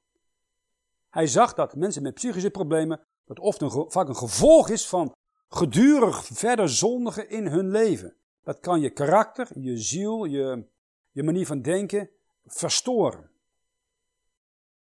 [1.09, 5.15] Hij zag dat mensen met psychische problemen, dat oft een, vaak een gevolg is van
[5.47, 8.15] gedurig verder zondigen in hun leven.
[8.43, 10.65] Dat kan je karakter, je ziel, je,
[11.11, 12.09] je manier van denken
[12.45, 13.29] verstoren.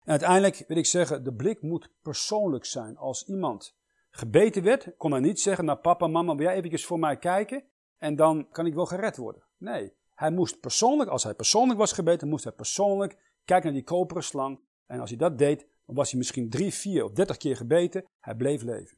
[0.03, 2.97] En uiteindelijk wil ik zeggen, de blik moet persoonlijk zijn.
[2.97, 3.77] Als iemand
[4.09, 7.63] gebeten werd, kon hij niet zeggen naar papa, mama, wil jij eventjes voor mij kijken?
[7.97, 9.43] En dan kan ik wel gered worden.
[9.57, 13.83] Nee, hij moest persoonlijk, als hij persoonlijk was gebeten, moest hij persoonlijk kijken naar die
[13.83, 14.59] koperen slang.
[14.85, 18.05] En als hij dat deed, dan was hij misschien drie, vier of dertig keer gebeten.
[18.19, 18.97] Hij bleef leven.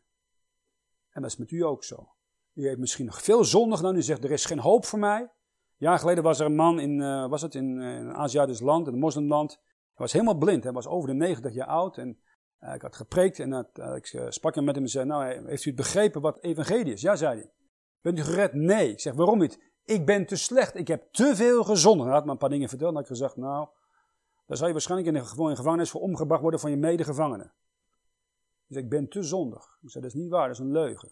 [1.10, 2.10] En dat is met u ook zo.
[2.54, 3.96] U heeft misschien nog veel zonde gedaan.
[3.96, 5.32] U zegt, er is geen hoop voor mij.
[5.78, 9.00] Jaar geleden was er een man in, uh, was het in, een Aziatisch land, een
[9.00, 9.52] moslimland.
[9.52, 10.64] Hij was helemaal blind.
[10.64, 11.98] Hij was over de 90 jaar oud.
[11.98, 12.20] En
[12.60, 15.68] uh, ik had gepreekt en ik sprak hem met hem en zei, nou, heeft u
[15.68, 17.02] het begrepen wat evangelie is?
[17.02, 17.52] Ja, zei hij.
[18.02, 18.54] Bent u gered?
[18.54, 18.92] Nee.
[18.92, 19.60] Ik zeg, waarom niet?
[19.84, 20.76] Ik ben te slecht.
[20.76, 22.06] Ik heb te veel gezondigd.
[22.06, 22.90] Hij had me een paar dingen verteld.
[22.90, 23.68] En had ik gezegd, nou,
[24.52, 27.52] dan zou je waarschijnlijk in de, gevangenis voor omgebracht worden van je medegevangenen.
[28.68, 29.80] Dus ik ben te zondig.
[29.82, 31.12] Ik zei, dat is niet waar, dat is een leugen.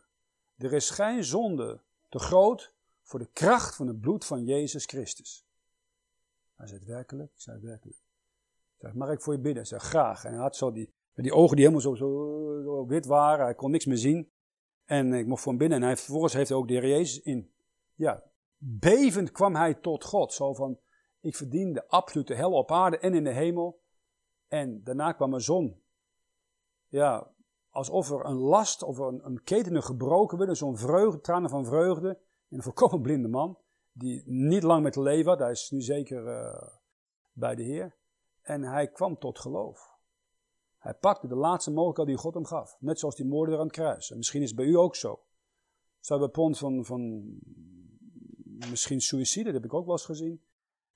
[0.58, 1.80] Er is geen zonde
[2.10, 2.74] te groot
[3.04, 5.46] voor de kracht van het bloed van Jezus Christus.
[6.56, 7.32] Hij zei, werkelijk?
[7.34, 7.98] Ik zei, werkelijk.
[7.98, 9.58] Ik zei, mag ik voor je bidden?
[9.58, 10.26] Hij zei, graag.
[10.26, 13.46] En hij had zo die, die ogen die helemaal zo, zo, zo wit waren.
[13.46, 14.30] Hij kon niks meer zien.
[14.86, 15.78] En ik mocht voor hem binnen.
[15.78, 17.52] En hij, vervolgens heeft hij ook de Heer Jezus in.
[17.96, 18.24] Ja,
[18.58, 20.34] bevend kwam hij tot God.
[20.34, 20.80] Zo van,
[21.20, 23.82] ik verdiende absolute hel op aarde en in de hemel.
[24.48, 25.82] En daarna kwam een zon.
[26.88, 27.32] Ja,
[27.70, 30.58] alsof er een last of een, een ketenen gebroken werd.
[30.58, 32.20] Zo'n vreugde, tranen van vreugde.
[32.50, 33.58] Een volkomen blinde man.
[33.92, 35.40] Die niet lang met leven had.
[35.40, 36.68] Hij is nu zeker uh,
[37.34, 37.96] bij de Heer.
[38.42, 39.98] En hij kwam tot geloof.
[40.78, 42.78] Hij pakte de laatste mogelijkheid die God hem gaf.
[42.80, 44.12] Net zoals die moordenaar aan het kruis.
[44.12, 45.24] En misschien is het bij u ook zo.
[46.00, 47.24] Zou bij pond van, van
[48.70, 50.42] misschien suïcide, dat heb ik ook wel eens gezien.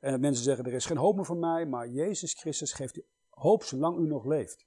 [0.03, 3.63] En mensen zeggen, er is geen hoop meer voor mij, maar Jezus Christus geeft hoop
[3.63, 4.65] zolang u nog leeft.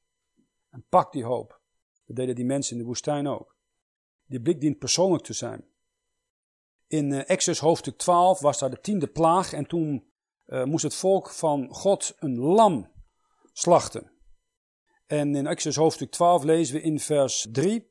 [0.70, 1.60] En pak die hoop.
[2.06, 3.56] Dat deden die mensen in de woestijn ook.
[4.26, 5.64] Die blik dient persoonlijk te zijn.
[6.86, 10.10] In uh, Exodus hoofdstuk 12 was daar de tiende plaag en toen
[10.46, 12.92] uh, moest het volk van God een lam
[13.52, 14.10] slachten.
[15.06, 17.90] En in Exodus hoofdstuk 12 lezen we in vers 3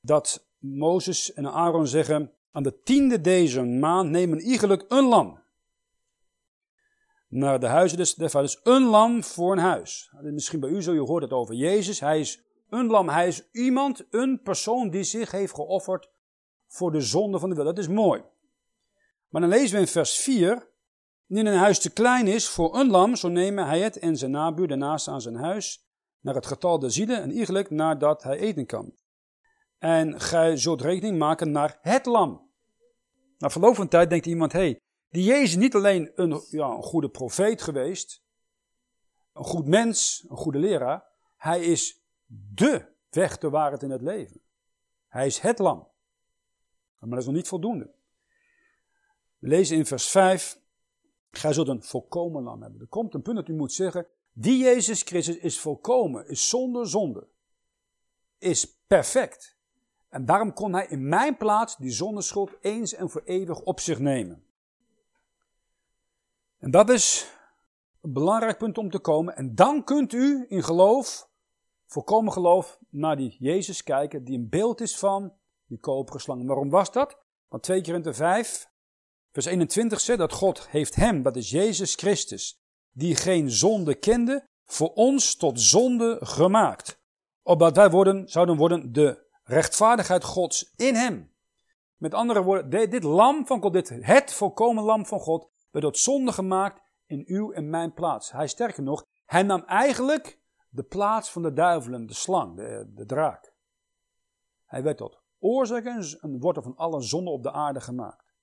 [0.00, 5.43] dat Mozes en Aaron zeggen, aan de tiende deze maand nemen iegelijk een lam.
[7.34, 10.12] Naar de huizen des, des vaders, een lam voor een huis.
[10.20, 12.00] Misschien bij u zo, je hoort het over Jezus.
[12.00, 16.10] Hij is een lam, hij is iemand, een persoon die zich heeft geofferd
[16.66, 17.76] voor de zonde van de wereld.
[17.76, 18.22] Dat is mooi.
[19.28, 20.68] Maar dan lezen we in vers 4,
[21.28, 24.30] indien een huis te klein is voor een lam, zo nemen hij het en zijn
[24.30, 25.86] nabuur daarnaast aan zijn huis,
[26.20, 28.94] naar het getal der zielen en iegelijk nadat hij eten kan.
[29.78, 32.50] En gij zult rekening maken naar het lam.
[33.38, 34.80] Na verloop van tijd denkt iemand, hé, hey,
[35.14, 38.24] die Jezus niet alleen een, ja, een goede profeet geweest,
[39.32, 41.04] een goed mens, een goede leraar.
[41.36, 44.40] Hij is de weg, de waarheid in het leven.
[45.08, 45.88] Hij is het lam.
[46.98, 47.90] Maar dat is nog niet voldoende.
[49.38, 50.60] We lezen in vers 5,
[51.30, 52.80] gij zult een volkomen lam hebben.
[52.80, 56.88] Er komt een punt dat u moet zeggen, die Jezus Christus is volkomen, is zonder
[56.88, 57.28] zonde,
[58.38, 59.56] is perfect.
[60.08, 63.98] En daarom kon hij in mijn plaats die zondeschuld eens en voor eeuwig op zich
[63.98, 64.44] nemen.
[66.64, 67.30] En dat is
[68.00, 69.36] een belangrijk punt om te komen.
[69.36, 71.28] En dan kunt u in geloof,
[71.86, 75.32] volkomen geloof, naar die Jezus kijken, die een beeld is van
[75.66, 76.46] die koperen slang.
[76.46, 77.18] Waarom was dat?
[77.48, 78.70] Want 2 Korinther 5,
[79.32, 82.62] vers 21 zegt dat God heeft hem, dat is Jezus Christus,
[82.92, 87.02] die geen zonde kende, voor ons tot zonde gemaakt.
[87.42, 91.32] Opdat wij worden, zouden worden de rechtvaardigheid Gods in hem.
[91.96, 95.98] Met andere woorden, dit lam van God, dit het volkomen lam van God, werd tot
[95.98, 98.32] zonde gemaakt in uw en mijn plaats.
[98.32, 103.06] Hij sterker nog, hij nam eigenlijk de plaats van de duivelen, de slang, de, de
[103.06, 103.52] draak.
[104.64, 108.34] Hij werd tot oorzaak en wortel van alle zonde op de aarde gemaakt.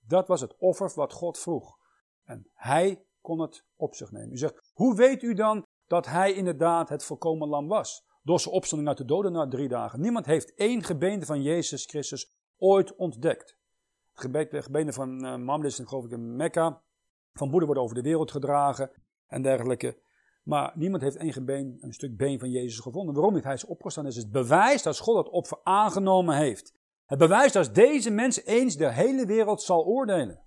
[0.00, 1.78] Dat was het offer wat God vroeg.
[2.24, 4.32] En hij kon het op zich nemen.
[4.32, 8.04] U zegt, hoe weet u dan dat hij inderdaad het volkomen lam was?
[8.24, 10.00] door zijn opstanding uit de doden na drie dagen.
[10.00, 13.56] Niemand heeft één gebeente van Jezus Christus ooit ontdekt.
[14.14, 16.82] Het gebeente van uh, Mohammed is geloof ik in Mekka.
[17.32, 18.90] Van boede worden over de wereld gedragen
[19.26, 19.98] en dergelijke.
[20.42, 23.14] Maar niemand heeft één been, een stuk been van Jezus gevonden.
[23.14, 23.44] Waarom niet?
[23.44, 24.04] Hij is opgestaan.
[24.04, 26.74] Dat is het bewijs dat God het op aangenomen heeft.
[27.06, 30.42] Het bewijs dat deze mens eens de hele wereld zal oordelen.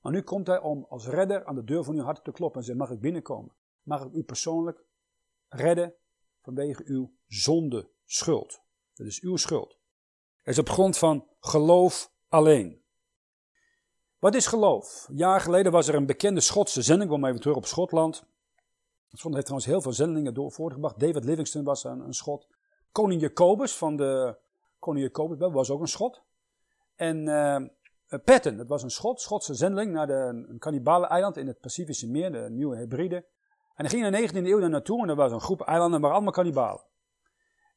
[0.00, 2.60] Maar nu komt hij om als redder aan de deur van uw hart te kloppen
[2.60, 3.52] en zegt, mag ik binnenkomen?
[3.82, 4.84] Mag ik u persoonlijk
[5.48, 5.94] redden
[6.42, 8.62] vanwege uw zonde schuld?
[8.94, 9.78] Dat is uw schuld.
[10.36, 12.82] Het is op grond van geloof alleen.
[14.18, 15.06] Wat is geloof?
[15.08, 18.24] Een jaar geleden was er een bekende Schotse zending, ik kom even terug op Schotland.
[19.08, 20.94] Schotland heeft trouwens heel veel zendingen door.
[20.96, 22.48] David Livingston was een, een Schot.
[22.92, 24.36] Koning Jacobus van de...
[24.78, 26.22] Koning Jacobus was ook een Schot.
[26.94, 31.60] En uh, Patton, dat was een Schot, Schotse zendeling naar de, een kannibalen-eiland in het
[31.60, 33.16] Pacifische meer, de Nieuwe Hebride.
[33.74, 36.00] En hij ging in de 19e eeuw daar naartoe en er was een groep eilanden
[36.00, 36.82] waar allemaal kannibalen.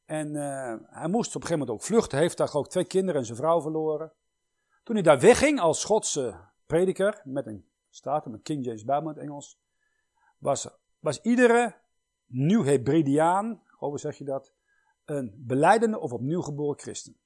[0.06, 2.12] En uh, hij moest op een gegeven moment ook vluchten.
[2.12, 4.14] Hij heeft daar ook twee kinderen en zijn vrouw verloren.
[4.84, 9.16] Toen hij daar wegging als Schotse prediker, met een staat, met King James Bijbel in
[9.16, 9.60] het Engels,
[10.38, 10.68] was,
[11.00, 11.76] was iedere
[12.26, 14.54] nieuw Hebridiaan, hoe zeg je dat,
[15.06, 17.18] een beleidende of opnieuw geboren christen.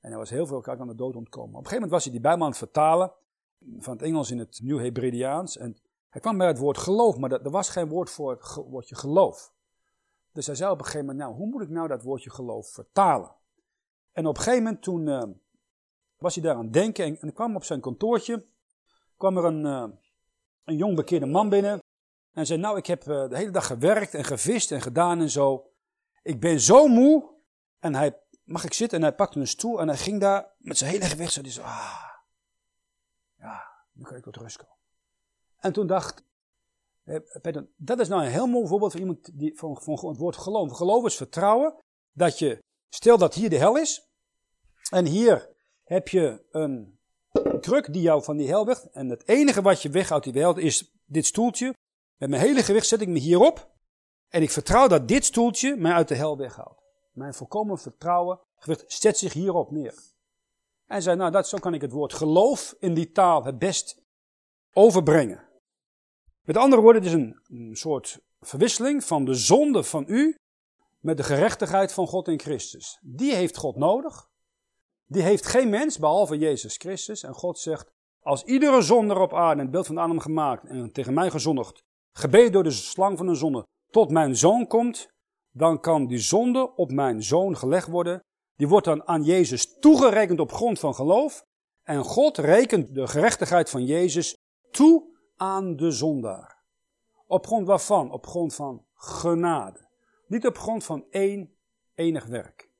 [0.00, 1.50] En hij was heel veel aan de dood ontkomen.
[1.50, 3.12] Op een gegeven moment was hij die Bijbel aan het vertalen,
[3.78, 5.56] van het Engels in het Nieuw Hebridiaans.
[5.56, 5.76] En
[6.08, 9.52] hij kwam bij het woord geloof, maar er was geen woord voor het woordje geloof.
[10.32, 12.68] Dus hij zei op een gegeven moment, nou, hoe moet ik nou dat woordje geloof
[12.68, 13.34] vertalen?
[14.12, 15.22] En op een gegeven moment toen uh,
[16.22, 18.46] was hij daar aan het denken en, en kwam op zijn kantoortje,
[19.16, 19.96] kwam er een, uh,
[20.64, 21.80] een jong bekeerde man binnen.
[22.32, 25.30] En zei, nou, ik heb uh, de hele dag gewerkt en gevist en gedaan en
[25.30, 25.70] zo.
[26.22, 27.30] Ik ben zo moe.
[27.78, 28.98] En hij, mag ik zitten?
[28.98, 31.42] En hij pakte een stoel en hij ging daar met zijn hele gewicht zo.
[31.42, 32.04] Die zo, ah,
[33.38, 33.62] ja,
[33.92, 34.76] nu kan ik tot rust komen.
[35.58, 36.24] En toen dacht
[37.76, 40.72] dat is nou een heel mooi voorbeeld van iemand die van, van het woord geloof.
[40.72, 41.74] Geloof is vertrouwen
[42.12, 42.58] dat je,
[42.88, 44.10] stel dat hier de hel is,
[44.90, 45.48] en hier
[45.82, 46.98] heb je een
[47.60, 50.58] kruk die jou van die hel weg, en het enige wat je weghoudt die hel
[50.58, 51.74] is dit stoeltje.
[52.16, 53.70] Met mijn hele gewicht zet ik me hierop,
[54.28, 56.82] en ik vertrouw dat dit stoeltje mij uit de hel weghoudt.
[57.12, 59.94] Mijn volkomen vertrouwen, gewicht, zet zich hierop neer.
[60.86, 64.02] En zei, nou, dat, zo kan ik het woord geloof in die taal het best
[64.72, 65.48] overbrengen.
[66.42, 70.36] Met andere woorden, het is een, een soort verwisseling van de zonde van u
[70.98, 72.98] met de gerechtigheid van God in Christus.
[73.02, 74.30] Die heeft God nodig.
[75.12, 77.22] Die heeft geen mens behalve Jezus Christus.
[77.22, 77.90] En God zegt,
[78.22, 81.82] als iedere zonder op aarde in het beeld van Adam gemaakt en tegen mij gezondigd,
[82.12, 85.08] gebeden door de slang van een zonde, tot mijn zoon komt,
[85.50, 88.20] dan kan die zonde op mijn zoon gelegd worden.
[88.56, 91.44] Die wordt dan aan Jezus toegerekend op grond van geloof.
[91.82, 94.36] En God rekent de gerechtigheid van Jezus
[94.70, 96.64] toe aan de zondaar.
[97.26, 98.10] Op grond waarvan?
[98.10, 99.88] Op grond van genade.
[100.26, 101.54] Niet op grond van één
[101.94, 102.70] enig werk.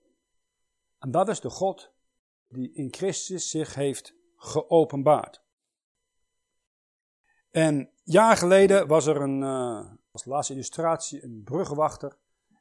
[0.98, 1.91] En dat is de God
[2.52, 5.42] die in Christus zich heeft geopenbaard.
[7.50, 12.16] En jaar geleden was er een, uh, als laatste illustratie, een bruggenwachter.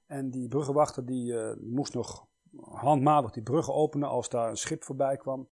[0.05, 2.27] En die bruggenwachter die, uh, moest nog
[2.61, 5.49] handmatig die bruggen openen als daar een schip voorbij kwam.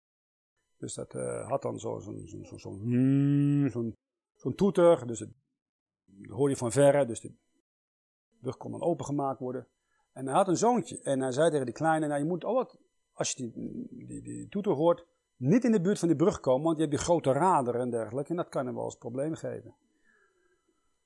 [0.78, 2.74] Dus dat uh, had dan zo'n zo, zo, zo, zo,
[3.70, 3.92] zo
[4.40, 5.30] zo'n toeter, dus het,
[6.06, 7.34] dat hoor je van verre, dus de
[8.40, 9.68] brug kon dan opengemaakt worden.
[10.12, 12.82] En hij had een zoontje en hij zei tegen die kleine, nou je moet altijd,
[13.20, 13.51] als je
[13.97, 15.05] die, die, toeter hoort,
[15.36, 17.89] niet in de buurt van die brug komen, want je hebt die grote raderen en
[17.89, 19.76] dergelijke en dat kan hem wel eens problemen geven.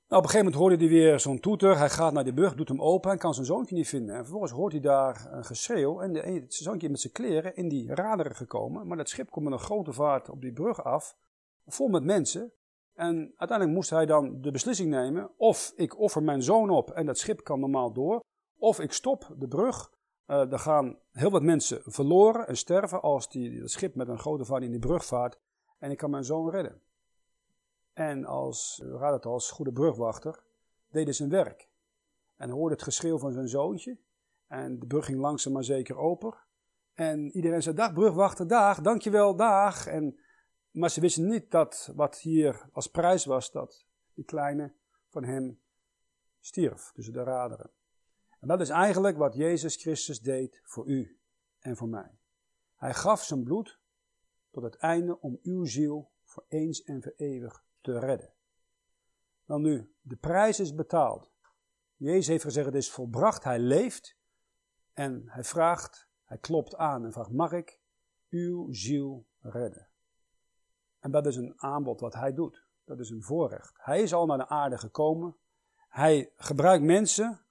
[0.07, 1.78] Nou, op een gegeven moment hoorde hij weer zo'n toeter.
[1.78, 4.16] Hij gaat naar die brug, doet hem open en kan zijn zoontje niet vinden.
[4.16, 6.01] En vervolgens hoort hij daar een geschreeuw.
[6.01, 8.88] En de, zijn zoontje met zijn kleren in die raderen gekomen.
[8.88, 11.18] Maar dat schip komt met een grote vaart op die brug af.
[11.66, 12.51] Vol met mensen.
[12.93, 17.05] En uiteindelijk moest hij dan de beslissing nemen: of ik offer mijn zoon op en
[17.05, 18.24] dat schip kan normaal door,
[18.57, 19.91] of ik stop de brug.
[20.28, 24.46] Uh, er gaan heel wat mensen verloren en sterven als die, schip met een grote
[24.46, 25.40] vaart in die brug vaart
[25.80, 26.82] en ik kan mijn zoon redden.
[27.94, 30.44] En als, raad het als goede brugwachter,
[30.90, 31.70] deed hij zijn werk.
[32.36, 33.98] En hoorde het geschreeuw van zijn zoontje.
[34.48, 36.38] En de brug ging langzaam maar zeker open.
[36.94, 39.88] En iedereen zei, dag brugwachter, dag, dankjewel, dag.
[39.88, 40.18] En
[40.74, 44.74] maar ze wisten niet dat wat hier als prijs was, dat die kleine
[45.08, 45.60] van hem
[46.40, 47.72] stierf tussen de raderen.
[48.44, 51.20] En dat is eigenlijk wat Jezus Christus deed voor u
[51.60, 52.18] en voor mij.
[52.76, 53.80] Hij gaf zijn bloed
[54.52, 58.34] tot het einde om uw ziel voor eens en voor eeuwig te redden.
[59.46, 61.32] Dan nu, de prijs is betaald.
[61.96, 64.18] Jezus heeft gezegd, het is volbracht, hij leeft
[64.94, 67.80] en hij vraagt, hij klopt aan en vraagt, mag ik
[68.30, 69.88] uw ziel redden?
[71.00, 72.66] En dat is een aanbod wat hij doet.
[72.86, 73.78] Dat is een voorrecht.
[73.78, 75.36] Hij is al naar de aarde gekomen.
[75.89, 77.43] Hij gebruikt mensen,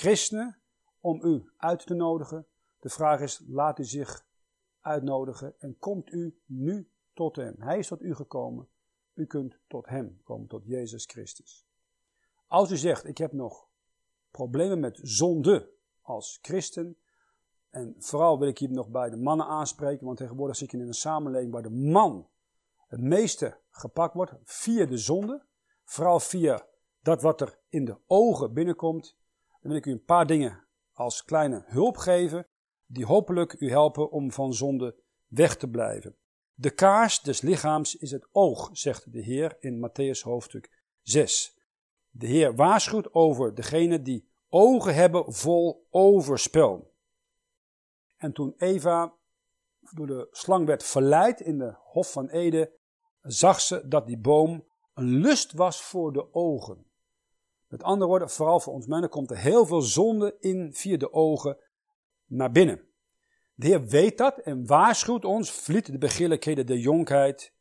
[0.00, 0.58] christenen,
[1.00, 2.46] om u uit te nodigen.
[2.78, 4.26] De vraag is, laat u zich
[4.80, 7.54] uitnodigen en komt u nu tot hem.
[7.58, 8.68] Hij is tot u gekomen.
[9.14, 11.66] U kunt tot hem komen, tot Jezus Christus.
[12.46, 13.68] Als u zegt, ik heb nog
[14.30, 16.96] problemen met zonde als christen,
[17.70, 20.86] en vooral wil ik hier nog bij de mannen aanspreken, want tegenwoordig zit je in
[20.86, 22.28] een samenleving waar de man
[22.86, 25.42] het meeste gepakt wordt via de zonde,
[25.84, 26.66] vooral via
[27.02, 29.18] dat wat er in de ogen binnenkomt.
[29.60, 32.46] Dan wil ik u een paar dingen als kleine hulp geven,
[32.86, 34.94] die hopelijk u helpen om van zonde
[35.26, 36.16] weg te blijven.
[36.54, 41.58] De kaars des lichaams is het oog, zegt de Heer in Matthäus hoofdstuk 6.
[42.10, 46.94] De Heer waarschuwt over degene die ogen hebben vol overspel.
[48.16, 49.14] En toen Eva
[49.94, 52.70] door de slang werd verleid in de Hof van Eden,
[53.20, 56.89] zag ze dat die boom een lust was voor de ogen.
[57.70, 61.12] Met andere woorden, vooral voor ons mannen komt er heel veel zonde in via de
[61.12, 61.58] ogen
[62.26, 62.88] naar binnen.
[63.54, 67.52] De Heer weet dat en waarschuwt ons, vliet de begeerlijkheden de jonkheid.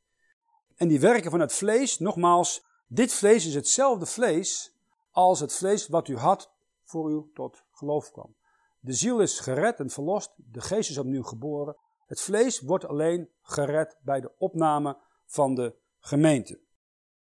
[0.75, 4.75] En die werken van het vlees, nogmaals, dit vlees is hetzelfde vlees
[5.11, 6.51] als het vlees wat u had
[6.83, 8.35] voor u tot geloof kwam.
[8.79, 11.75] De ziel is gered en verlost, de geest is opnieuw geboren.
[12.05, 16.59] Het vlees wordt alleen gered bij de opname van de gemeente.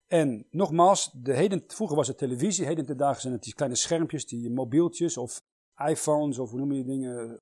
[0.09, 3.75] En nogmaals, de heden, vroeger was het televisie, heden te dagen zijn het die kleine
[3.75, 5.41] schermpjes, die mobieltjes of
[5.87, 7.41] iPhones of hoe noem je die dingen,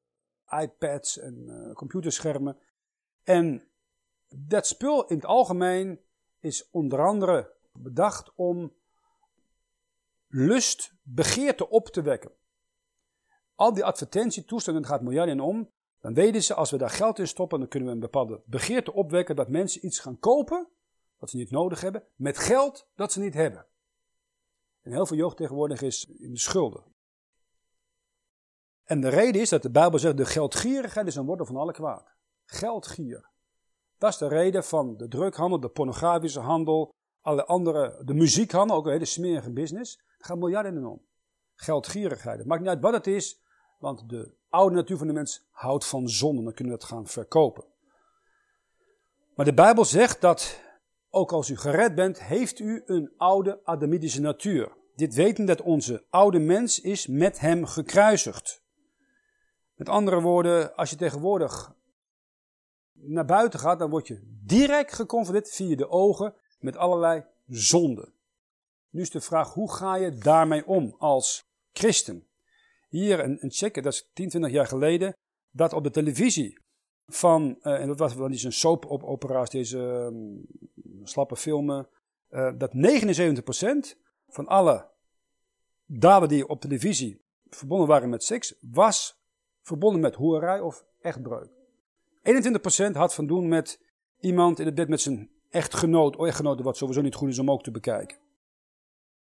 [0.49, 2.57] iPads en uh, computerschermen.
[3.23, 3.67] En
[4.27, 5.99] dat spul in het algemeen
[6.39, 8.73] is onder andere bedacht om
[10.27, 12.31] lust, begeerte op te wekken.
[13.55, 17.59] Al die advertentietoestanden, gaat miljarden om, dan weten ze, als we daar geld in stoppen,
[17.59, 20.67] dan kunnen we een bepaalde begeerte opwekken dat mensen iets gaan kopen,
[21.17, 23.65] wat ze niet nodig hebben, met geld dat ze niet hebben.
[24.81, 26.83] En heel veel jeugd tegenwoordig is in de schulden.
[28.83, 31.73] En de reden is dat de Bijbel zegt, de geldgierigheid is een wortel van alle
[31.73, 32.15] kwaad.
[32.45, 33.29] Geldgier.
[33.97, 38.85] Dat is de reden van de drukhandel, de pornografische handel, alle andere, de muziekhandel, ook
[38.85, 39.97] een hele smerige business.
[40.17, 41.05] Er gaan miljarden om.
[41.55, 42.37] Geldgierigheid.
[42.37, 43.41] Het maakt niet uit wat het is,
[43.79, 46.43] want de oude natuur van de mens houdt van zonde.
[46.43, 47.65] Dan kunnen we het gaan verkopen.
[49.35, 50.59] Maar de Bijbel zegt dat,
[51.09, 54.75] ook als u gered bent, heeft u een oude Adamitische natuur.
[54.95, 58.61] Dit weten dat onze oude mens is met hem gekruisigd.
[59.75, 61.75] Met andere woorden, als je tegenwoordig
[62.93, 68.13] naar buiten gaat, dan word je direct geconfronteerd via de ogen met allerlei zonden.
[68.89, 72.27] Nu is de vraag, hoe ga je daarmee om als christen?
[72.89, 75.15] Hier een, een check, dat is 10, 20 jaar geleden,
[75.51, 76.59] dat op de televisie
[77.07, 80.45] van, uh, en dat was wel eens een soap-opera's, deze um,
[81.07, 81.87] slappe filmen,
[82.29, 83.97] uh, dat 79%
[84.27, 84.89] van alle
[85.85, 89.21] daden die op televisie verbonden waren met seks, was
[89.61, 91.49] verbonden met hoerij of echtbreuk.
[92.23, 93.81] 21% had van doen met
[94.19, 97.51] iemand in het bed met zijn echtgenoot of echtgenote, wat sowieso niet goed is om
[97.51, 98.17] ook te bekijken.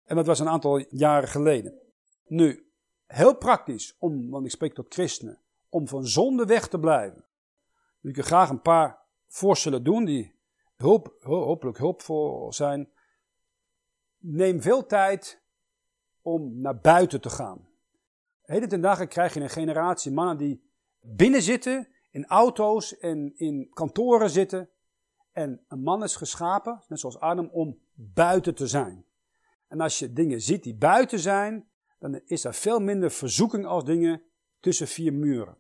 [0.04, 1.78] En dat was een aantal jaren geleden.
[2.26, 2.70] Nu,
[3.06, 7.24] heel praktisch, om, want ik spreek tot christenen, om van zonde weg te blijven.
[8.02, 10.34] Ik wil graag een paar voorstellen doen die
[10.80, 12.88] hulp, hopelijk hulpvol zijn.
[14.18, 15.42] Neem veel tijd
[16.22, 17.68] om naar buiten te gaan.
[18.42, 20.62] Heden ten dagen krijg je een generatie mannen die
[21.00, 24.68] binnen zitten, in auto's en in kantoren zitten.
[25.32, 29.04] En een man is geschapen, net zoals Adam, om buiten te zijn.
[29.68, 31.68] En als je dingen ziet die buiten zijn,
[31.98, 34.22] dan is er veel minder verzoeking als dingen
[34.60, 35.56] tussen vier muren.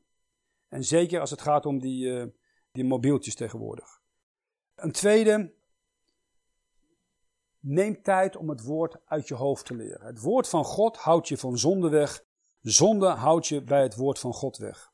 [0.68, 2.26] En zeker als het gaat om die, uh,
[2.72, 3.99] die mobieltjes tegenwoordig.
[4.80, 5.52] Een tweede,
[7.58, 10.06] neem tijd om het woord uit je hoofd te leren.
[10.06, 12.24] Het woord van God houdt je van zonde weg.
[12.60, 14.92] Zonde houdt je bij het woord van God weg.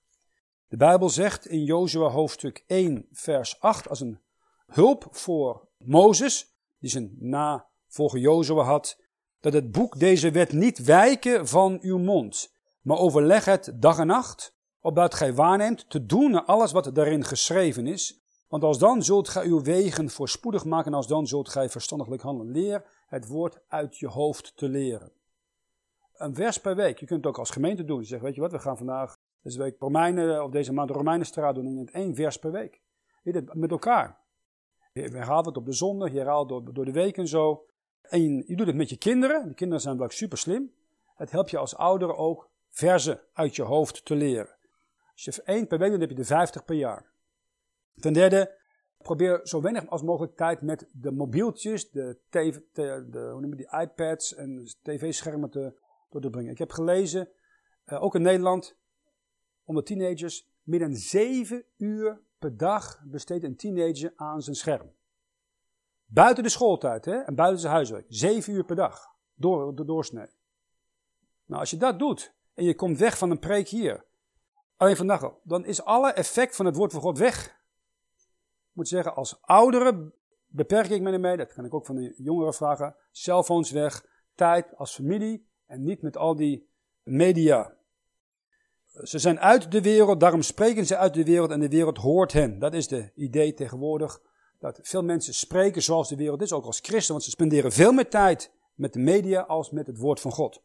[0.69, 4.21] De Bijbel zegt in Jozua hoofdstuk 1 vers 8 als een
[4.67, 9.01] hulp voor Mozes, die zijn navolger Jozua had,
[9.41, 14.07] dat het boek deze wet niet wijken van uw mond, maar overleg het dag en
[14.07, 18.26] nacht, opdat gij waarneemt te doen naar alles wat daarin geschreven is.
[18.49, 22.23] Want als dan zult gij uw wegen voorspoedig maken, en als dan zult gij verstandiglijk
[22.23, 22.53] handelen.
[22.53, 25.13] Leer het woord uit je hoofd te leren.
[26.17, 26.99] Een vers per week.
[26.99, 28.01] Je kunt het ook als gemeente doen.
[28.01, 30.95] Je zegt, weet je wat, we gaan vandaag deze week Romeinen, of deze maand de
[30.95, 32.81] Romeinenstraat doen in het één vers per week.
[33.53, 34.19] Met elkaar.
[34.93, 37.67] Je herhaalt het op de zondag, je herhaalt door, door de week en zo.
[38.03, 39.49] En je, doet het met je kinderen.
[39.49, 40.73] De kinderen zijn wel super slim.
[41.17, 44.55] Het helpt je als ouder ook verzen uit je hoofd te leren.
[45.13, 47.15] Als je één per week doet, heb je er 50 per jaar.
[48.01, 48.59] Ten derde,
[48.99, 52.63] probeer zo weinig als mogelijk tijd met de mobieltjes, de, de,
[53.11, 55.79] de hoe noem je die iPads en tv-schermen te,
[56.11, 56.51] door te brengen.
[56.51, 57.29] Ik heb gelezen,
[57.87, 58.77] uh, ook in Nederland,
[59.65, 64.95] onder teenagers, meer dan 7 uur per dag besteedt een teenager aan zijn scherm.
[66.07, 68.07] Buiten de schooltijd hè, en buiten zijn huiswerk.
[68.09, 69.15] Zeven uur per dag.
[69.35, 70.27] door de doorsnee.
[71.45, 74.05] Nou, als je dat doet en je komt weg van een preek hier,
[74.77, 77.61] alleen vandaag al, dan is alle effect van het woord van God weg.
[78.77, 80.13] Moet zeggen, als ouderen
[80.47, 84.95] beperk ik me dat kan ik ook van de jongeren vragen, cellphones weg, tijd als
[84.95, 86.69] familie en niet met al die
[87.03, 87.77] media.
[89.03, 92.33] Ze zijn uit de wereld, daarom spreken ze uit de wereld en de wereld hoort
[92.33, 92.59] hen.
[92.59, 94.21] Dat is de idee tegenwoordig.
[94.59, 97.93] Dat veel mensen spreken zoals de wereld is, ook als christen, want ze spenderen veel
[97.93, 100.63] meer tijd met de media als met het woord van God.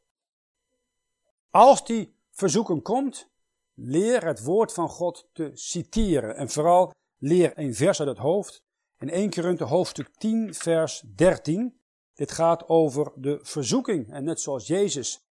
[1.50, 3.30] Als die verzoeking komt,
[3.74, 6.36] leer het woord van God te citeren.
[6.36, 6.92] En vooral
[7.22, 8.64] leer een vers uit het hoofd.
[9.00, 11.80] In 1 Korinthe hoofdstuk 10 vers 13.
[12.14, 14.12] Dit gaat over de verzoeking.
[14.14, 15.28] En net zoals Jezus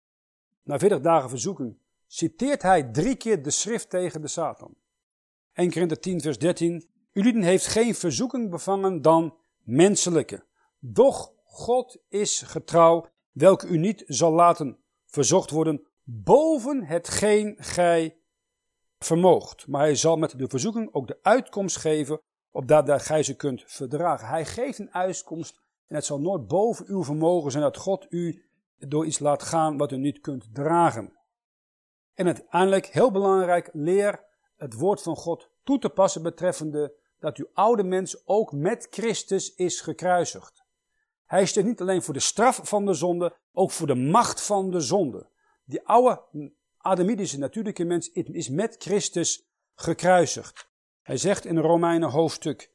[0.63, 1.77] na 40 dagen verzoeking
[2.07, 4.75] citeert hij drie keer de schrift tegen de Satan.
[5.53, 6.89] 1 Korinthe 10 vers 13.
[7.11, 10.43] Jullie heeft geen verzoeking bevangen dan menselijke.
[10.79, 18.17] Doch God is getrouw, welke u niet zal laten verzocht worden boven hetgeen gij
[18.99, 19.67] vermoogt.
[19.67, 22.21] Maar hij zal met de verzoeking ook de uitkomst geven,
[22.51, 24.27] opdat gij ze kunt verdragen.
[24.27, 28.45] Hij geeft een uitkomst en het zal nooit boven uw vermogen zijn dat God u
[28.77, 31.17] door iets laat gaan wat u niet kunt dragen.
[32.13, 34.23] En uiteindelijk, heel belangrijk, leer
[34.55, 39.55] het woord van God toe te passen betreffende dat uw oude mens ook met Christus
[39.55, 40.65] is gekruisigd.
[41.25, 44.41] Hij is er niet alleen voor de straf van de zonde, ook voor de macht
[44.41, 45.29] van de zonde.
[45.65, 46.21] Die oude
[46.77, 50.69] Adamitische natuurlijke mens is met Christus gekruisigd.
[51.01, 52.71] Hij zegt in Romeinen hoofdstuk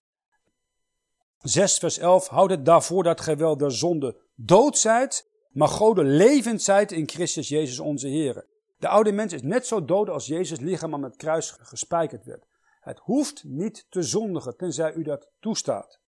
[1.39, 6.05] 6 vers 11, houd het daarvoor dat gij wel de zonde dood zijt, maar Gode
[6.05, 8.47] levend zijt in Christus Jezus onze Heer.
[8.79, 12.47] De oude mens is net zo dood als Jezus lichaam aan het kruis gespijkerd werd.
[12.81, 16.01] Het hoeft niet te zondigen, tenzij u dat toestaat.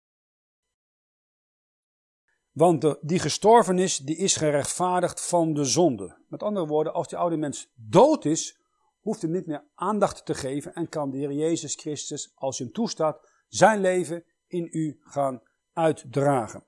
[2.55, 6.17] Want de, die gestorven is, die is gerechtvaardigd van de zonde.
[6.27, 8.59] Met andere woorden, als die oude mens dood is,
[8.99, 12.63] hoeft hij niet meer aandacht te geven en kan de Heer Jezus Christus, als je
[12.63, 15.41] hem toestaat, zijn leven in u gaan
[15.73, 16.63] uitdragen.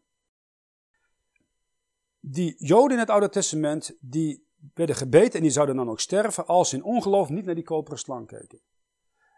[2.19, 6.45] Die Joden in het Oude Testament, die werden gebeten en die zouden dan ook sterven
[6.45, 8.61] als ze in ongeloof niet naar die koperen slang keken.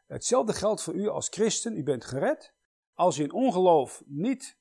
[0.07, 2.53] Hetzelfde geldt voor u als christen, u bent gered.
[2.93, 4.57] Als u in ongeloof niet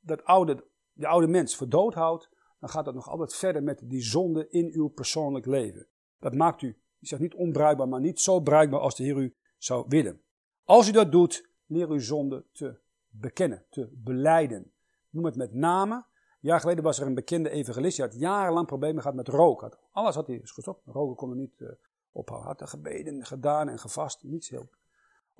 [0.00, 0.64] dat oude,
[0.96, 2.28] de oude mens voor dood houdt,
[2.60, 5.86] dan gaat dat nog altijd verder met die zonde in uw persoonlijk leven.
[6.18, 6.68] Dat maakt u,
[7.00, 10.20] ik zeg niet onbruikbaar, maar niet zo bruikbaar als de Heer u zou willen.
[10.64, 12.78] Als u dat doet, leer uw zonde te
[13.08, 14.72] bekennen, te beleiden.
[15.10, 15.94] Noem het met name.
[15.94, 19.78] Een jaar geleden was er een bekende evangelist, die had jarenlang problemen gehad met roken.
[19.90, 21.68] Alles had hij gestopt, roken kon er niet uh,
[22.12, 22.48] ophouden.
[22.48, 24.60] Had er gebeden, gedaan en gevast, niets heel.
[24.60, 24.68] Op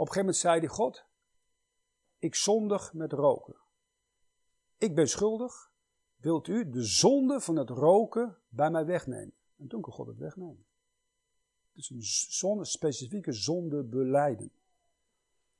[0.06, 1.04] een gegeven moment zei hij, God,
[2.18, 3.56] ik zondig met roken.
[4.78, 5.70] Ik ben schuldig,
[6.16, 9.34] wilt u de zonde van het roken bij mij wegnemen?
[9.58, 10.66] En toen kon God het wegnemen.
[11.72, 12.02] Het is een
[12.32, 14.50] zonde, specifieke zonde beleiden.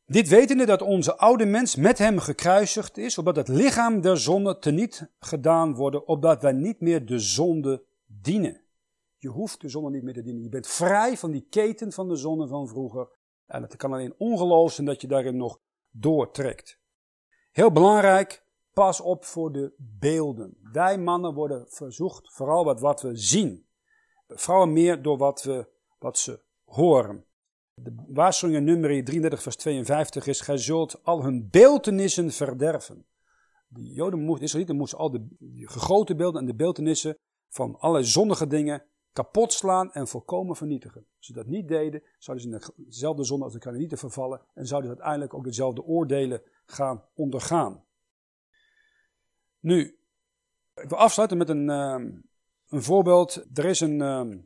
[0.07, 4.59] Dit wetende dat onze oude mens met hem gekruisigd is, opdat het lichaam der zonde
[4.59, 8.61] teniet gedaan worden, opdat wij niet meer de zonde dienen.
[9.19, 10.43] Je hoeft de zonde niet meer te dienen.
[10.43, 13.09] Je bent vrij van die keten van de zonde van vroeger.
[13.47, 15.61] En het kan alleen ongeloof zijn dat je daarin nog
[15.91, 16.79] doortrekt.
[17.53, 18.46] Heel belangrijk,
[18.81, 20.57] pas op voor de beelden.
[20.73, 23.67] Wij mannen worden verzocht, vooral wat, wat we zien.
[24.29, 25.69] Vrouwen meer door wat, we,
[25.99, 27.25] wat ze horen.
[27.75, 33.07] De waarschuwing in nummer 33 vers 52 is, gij zult al hun beeltenissen verderven.
[33.67, 35.27] De Joden moesten, Israëlieten moesten al de
[35.61, 37.19] gegoten beelden en de beeltenissen
[37.49, 41.07] van allerlei zondige dingen kapot slaan en volkomen vernietigen.
[41.17, 44.67] Als ze dat niet deden, zouden ze in dezelfde zonde als de niet vervallen en
[44.67, 47.86] zouden ze uiteindelijk ook dezelfde oordelen gaan ondergaan.
[49.67, 49.99] Nu,
[50.75, 52.21] ik wil afsluiten met een, uh,
[52.69, 53.45] een voorbeeld.
[53.55, 54.37] Er is een uh,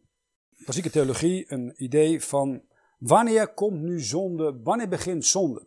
[0.65, 2.63] klassieke theologie, een idee van
[2.99, 5.67] wanneer komt nu zonde, wanneer begint zonde?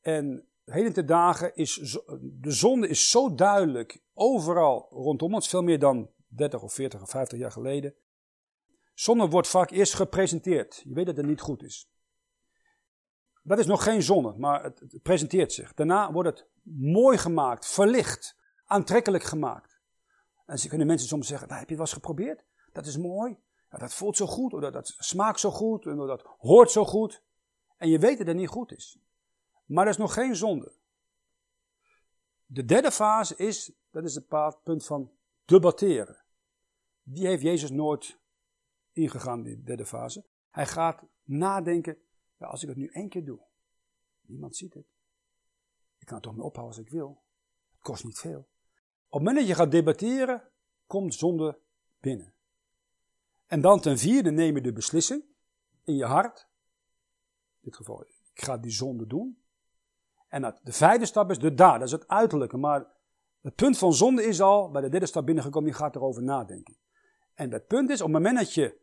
[0.00, 5.78] En heden te dagen is de zonde is zo duidelijk overal rondom ons, veel meer
[5.78, 7.94] dan 30 of 40 of 50 jaar geleden.
[8.94, 10.82] Zonde wordt vaak eerst gepresenteerd.
[10.84, 11.90] Je weet dat het niet goed is.
[13.42, 15.74] Dat is nog geen zonde, maar het presenteert zich.
[15.74, 19.80] Daarna wordt het mooi gemaakt, verlicht, aantrekkelijk gemaakt.
[20.46, 22.44] En ze kunnen mensen soms zeggen, nou, heb je het wel eens geprobeerd?
[22.72, 23.38] Dat is mooi,
[23.70, 26.84] ja, dat voelt zo goed, of dat, dat smaakt zo goed, of dat hoort zo
[26.84, 27.22] goed.
[27.76, 28.98] En je weet dat het niet goed is.
[29.64, 30.72] Maar dat is nog geen zonde.
[32.46, 34.26] De derde fase is, dat is het
[34.62, 35.10] punt van
[35.44, 36.24] debatteren.
[37.02, 38.18] Die heeft Jezus nooit
[38.92, 40.24] ingegaan, die derde fase.
[40.50, 41.98] Hij gaat nadenken,
[42.36, 43.40] ja, als ik het nu één keer doe,
[44.20, 44.95] niemand ziet het.
[46.06, 47.22] Ik kan het toch mee ophouden als ik wil.
[47.72, 48.38] Het kost niet veel.
[48.38, 48.48] Op
[49.08, 50.42] het moment dat je gaat debatteren,
[50.86, 51.58] komt zonde
[52.00, 52.34] binnen.
[53.46, 55.24] En dan ten vierde neem je de beslissing
[55.84, 56.48] in je hart.
[57.52, 58.02] In dit geval,
[58.32, 59.42] ik ga die zonde doen.
[60.28, 62.56] En de vijfde stap is de daad, dat is het uiterlijke.
[62.56, 62.86] Maar
[63.40, 66.76] het punt van zonde is al, bij de derde stap binnengekomen, je gaat erover nadenken.
[67.34, 68.78] En het punt is, op het moment dat je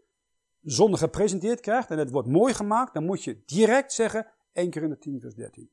[0.62, 4.84] zonde gepresenteerd krijgt en het wordt mooi gemaakt, dan moet je direct zeggen, 1 keer
[4.84, 5.72] in de 10 vers 13.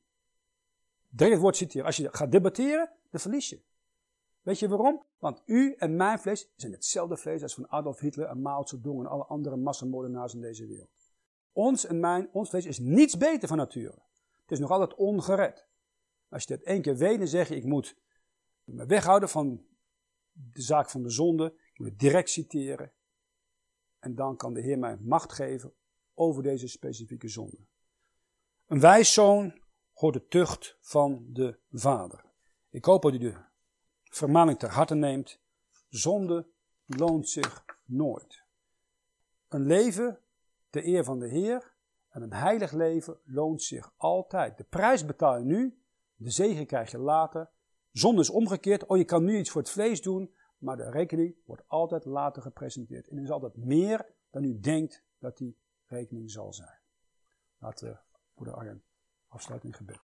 [1.11, 1.85] Direct het woord citeren.
[1.85, 3.61] Als je gaat debatteren, dan verlies je.
[4.41, 5.03] Weet je waarom?
[5.17, 8.99] Want u en mijn vlees zijn hetzelfde vlees als van Adolf Hitler en Mao Zedong
[8.99, 10.89] en alle andere massamoordenaars in deze wereld.
[11.51, 14.01] Ons en mijn, ons vlees is niets beter van nature.
[14.41, 15.67] Het is nog altijd ongered.
[16.29, 17.97] Als je dat één keer weet, dan zeg je, ik moet
[18.63, 19.65] me weghouden van
[20.31, 21.53] de zaak van de zonde.
[21.73, 22.91] Ik moet direct citeren.
[23.99, 25.73] En dan kan de Heer mij macht geven
[26.13, 27.57] over deze specifieke zonde.
[28.67, 29.60] Een wijszoon
[30.01, 32.23] hoort de tucht van de vader.
[32.69, 33.35] Ik hoop dat u de
[34.03, 35.39] vermaning ter harte neemt.
[35.89, 36.47] Zonde
[36.85, 38.43] loont zich nooit.
[39.47, 40.19] Een leven
[40.69, 41.73] ter eer van de Heer
[42.09, 44.57] en een heilig leven loont zich altijd.
[44.57, 45.81] De prijs betaal je nu,
[46.15, 47.49] de zegen krijg je later.
[47.91, 48.85] Zonde is omgekeerd.
[48.85, 52.41] Oh, je kan nu iets voor het vlees doen, maar de rekening wordt altijd later
[52.41, 53.07] gepresenteerd.
[53.07, 56.79] En is altijd meer dan u denkt dat die rekening zal zijn.
[57.57, 58.01] Laten
[58.35, 58.83] we de Arjen
[59.31, 59.99] afsluiten in gebed.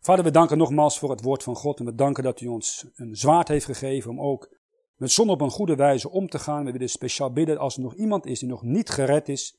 [0.00, 2.86] Vader, we danken nogmaals voor het woord van God en we danken dat u ons
[2.94, 4.58] een zwaard heeft gegeven om ook
[4.96, 6.64] met zon op een goede wijze om te gaan.
[6.64, 9.58] We willen speciaal bidden als er nog iemand is die nog niet gered is.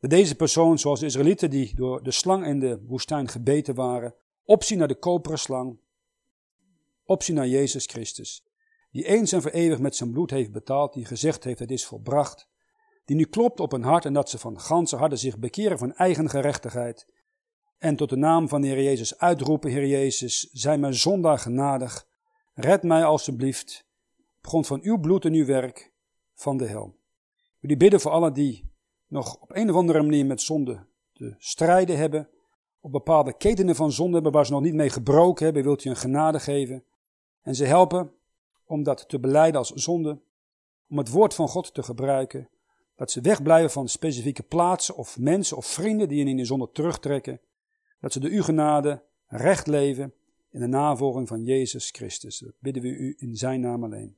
[0.00, 4.14] Dat deze persoon, zoals de Israëlieten die door de slang in de woestijn gebeten waren,
[4.44, 5.78] opzien naar de koperen slang,
[7.04, 8.46] opzien naar Jezus Christus,
[8.90, 11.86] die eens en voor eeuwig met zijn bloed heeft betaald, die gezegd heeft het is
[11.86, 12.48] volbracht,
[13.04, 15.94] die nu klopt op hun hart en dat ze van ganse harten zich bekeren van
[15.94, 17.06] eigen gerechtigheid
[17.84, 22.06] en tot de naam van de Heer Jezus uitroepen, Heer Jezus, zij mij zondaar genadig,
[22.54, 23.86] red mij alstublieft,
[24.38, 25.92] op grond van uw bloed en uw werk,
[26.34, 26.96] van de hel.
[27.58, 28.70] Jullie bidden voor allen die
[29.08, 32.28] nog op een of andere manier met zonde te strijden hebben,
[32.80, 35.90] op bepaalde ketenen van zonde hebben waar ze nog niet mee gebroken hebben, wilt u
[35.90, 36.84] een genade geven
[37.42, 38.12] en ze helpen
[38.64, 40.20] om dat te beleiden als zonde,
[40.88, 42.48] om het woord van God te gebruiken,
[42.96, 47.40] dat ze wegblijven van specifieke plaatsen of mensen of vrienden die in de zonde terugtrekken,
[48.04, 50.14] dat ze de uw genade recht leven
[50.50, 52.38] in de navolging van Jezus Christus.
[52.38, 54.16] Dat bidden we u in zijn naam alleen.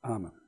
[0.00, 0.43] Amen.